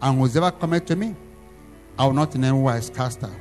And 0.00 0.20
whoever 0.20 0.52
cometh 0.52 0.86
to 0.86 0.94
me, 0.94 1.16
I 1.98 2.06
will 2.06 2.12
not 2.12 2.32
in 2.36 2.44
any 2.44 2.56
wise 2.56 2.88
cast 2.90 3.24
out. 3.24 3.32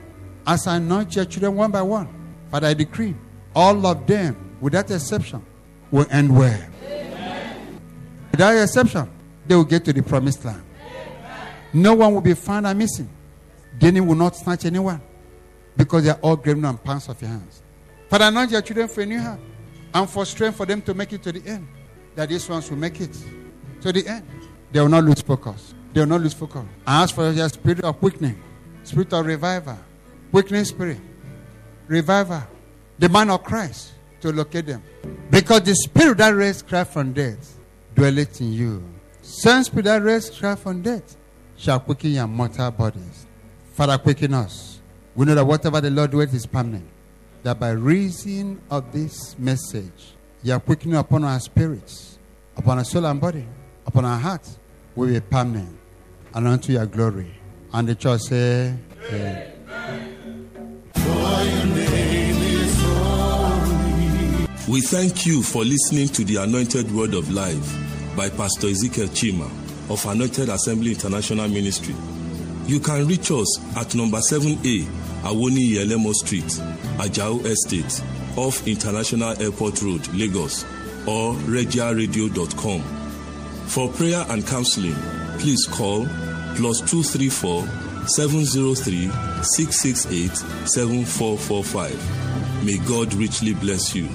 As 0.48 0.66
I 0.66 0.78
anoint 0.78 1.16
your 1.16 1.26
children 1.26 1.56
one 1.58 1.70
by 1.70 1.84
one, 1.84 2.08
Father, 2.50 2.66
I 2.66 2.74
decree 2.74 3.14
all 3.56 3.86
of 3.86 4.08
them, 4.08 4.58
without 4.62 4.90
exception, 4.90 5.46
will 5.92 6.08
end 6.10 6.36
well. 6.36 6.60
Without 8.32 8.58
exception, 8.58 9.12
they 9.46 9.54
will 9.54 9.66
get 9.66 9.86
to 9.86 9.94
the 9.94 10.02
promised 10.02 10.44
land. 10.44 10.64
No 11.72 11.94
one 11.94 12.16
will 12.16 12.22
be 12.22 12.34
found 12.34 12.66
and 12.66 12.80
missing. 12.80 13.12
The 13.80 13.86
enemy 13.90 14.08
will 14.08 14.16
not 14.16 14.36
snatch 14.36 14.66
anyone 14.66 15.04
because 15.78 16.06
they 16.06 16.10
are 16.10 16.20
all 16.24 16.36
graven 16.36 16.66
on 16.66 16.80
palms 16.80 17.10
of 17.10 17.22
your 17.22 17.30
hands. 17.30 17.62
Father, 18.10 18.26
anoint 18.26 18.50
your 18.50 18.62
children 18.64 18.88
for 18.88 19.02
a 19.02 19.06
new 19.06 19.22
heart 19.22 19.40
and 19.94 20.10
for 20.10 20.26
strength 20.26 20.58
for 20.58 20.66
them 20.66 20.82
to 20.82 20.94
make 20.94 21.14
it 21.14 21.24
to 21.24 21.32
the 21.32 21.48
end. 21.48 21.68
That 22.16 22.30
these 22.30 22.48
ones 22.48 22.70
will 22.70 22.78
make 22.78 23.00
it 23.02 23.18
to 23.82 23.92
the 23.92 24.08
end. 24.08 24.28
They 24.72 24.80
will 24.80 24.90
not 24.90 25.04
lose 25.04 25.22
focus. 25.22 25.74
They 25.94 26.02
will 26.02 26.08
not 26.08 26.22
lose 26.22 26.34
focus. 26.34 26.64
I 26.86 27.04
ask 27.04 27.14
for 27.14 27.30
your 27.32 27.50
spirit 27.50 27.82
of 27.82 28.00
quickening, 28.00 28.42
spirit 28.84 29.14
of 29.14 29.26
revival, 29.26 29.78
quickening 30.32 30.66
spirit, 30.66 31.00
revival, 31.88 32.44
the 32.98 33.10
man 33.10 33.30
of 33.30 33.44
Christ 33.44 33.94
to 34.22 34.32
locate 34.32 34.66
them. 34.66 34.84
Because 35.30 35.62
the 35.62 35.76
spirit 35.76 36.18
that 36.20 36.30
raised 36.30 36.68
Christ 36.68 36.92
from 36.94 37.14
death 37.14 37.58
dwelleth 37.96 38.42
in 38.42 38.54
you. 38.54 38.84
Same 39.22 39.64
spirit 39.64 39.86
that 39.86 40.02
raised 40.02 40.40
Christ 40.40 40.64
from 40.64 40.82
death 40.82 41.16
shall 41.58 41.80
quicken 41.80 42.12
your 42.12 42.28
mortal 42.28 42.72
bodies. 42.72 43.28
Father, 43.74 43.98
quicken 43.98 44.34
us. 44.34 44.80
We 45.16 45.26
know 45.26 45.36
that 45.36 45.46
whatever 45.46 45.82
the 45.82 45.92
Lord 45.92 46.12
doeth 46.12 46.34
is 46.34 46.46
permanent. 46.46 46.88
That 47.44 47.60
by 47.60 47.72
reason 47.72 48.62
of 48.72 48.92
this 48.94 49.38
message, 49.38 50.16
you 50.44 50.54
are 50.54 50.60
quickening 50.60 50.96
upon 50.96 51.24
our 51.26 51.40
spirits, 51.40 52.18
upon 52.56 52.78
our 52.78 52.86
soul 52.86 53.06
and 53.06 53.20
body, 53.20 53.46
upon 53.86 54.06
our 54.06 54.18
hearts, 54.18 54.58
we 54.96 55.08
will 55.08 55.14
be 55.14 55.20
permanent 55.20 55.78
and 56.34 56.48
unto 56.48 56.72
your 56.72 56.86
glory. 56.86 57.34
And 57.74 57.88
the 57.88 57.96
church 57.96 58.22
say, 58.22 58.74
Amen. 59.12 59.50
We 64.66 64.82
thank 64.82 65.26
you 65.26 65.44
for 65.44 65.66
listening 65.66 66.08
to 66.08 66.24
the 66.24 66.38
Anointed 66.38 66.90
Word 66.96 67.14
of 67.14 67.30
Life 67.32 68.16
by 68.16 68.30
Pastor 68.30 68.68
Ezekiel 68.68 69.08
Chima 69.08 69.46
of 69.92 70.06
Anointed 70.06 70.48
Assembly 70.48 70.92
International 70.94 71.50
Ministry. 71.50 71.94
You 72.66 72.80
can 72.80 73.06
reach 73.06 73.30
us 73.30 73.60
at 73.76 73.94
number 73.94 74.20
7A 74.32 74.88
Awoniyi 75.24 75.78
Elemo 75.86 76.14
Street, 76.14 76.60
Ajao 77.00 77.46
Estate, 77.46 78.02
off 78.38 78.68
International 78.68 79.42
Airport 79.42 79.82
Road, 79.82 80.08
Lagos, 80.14 80.64
or 81.08 81.34
regiaradio.com. 81.48 82.82
For 83.68 83.90
prayer 83.90 84.26
and 84.30 84.46
counseling, 84.46 84.96
please 85.40 85.66
call 85.66 86.06
plus 86.56 86.80
234 86.82 87.66
703 88.08 89.10
668 89.44 90.36
7445. 90.68 92.66
May 92.66 92.78
God 92.86 93.14
richly 93.14 93.54
bless 93.54 93.96
you. 93.96 94.08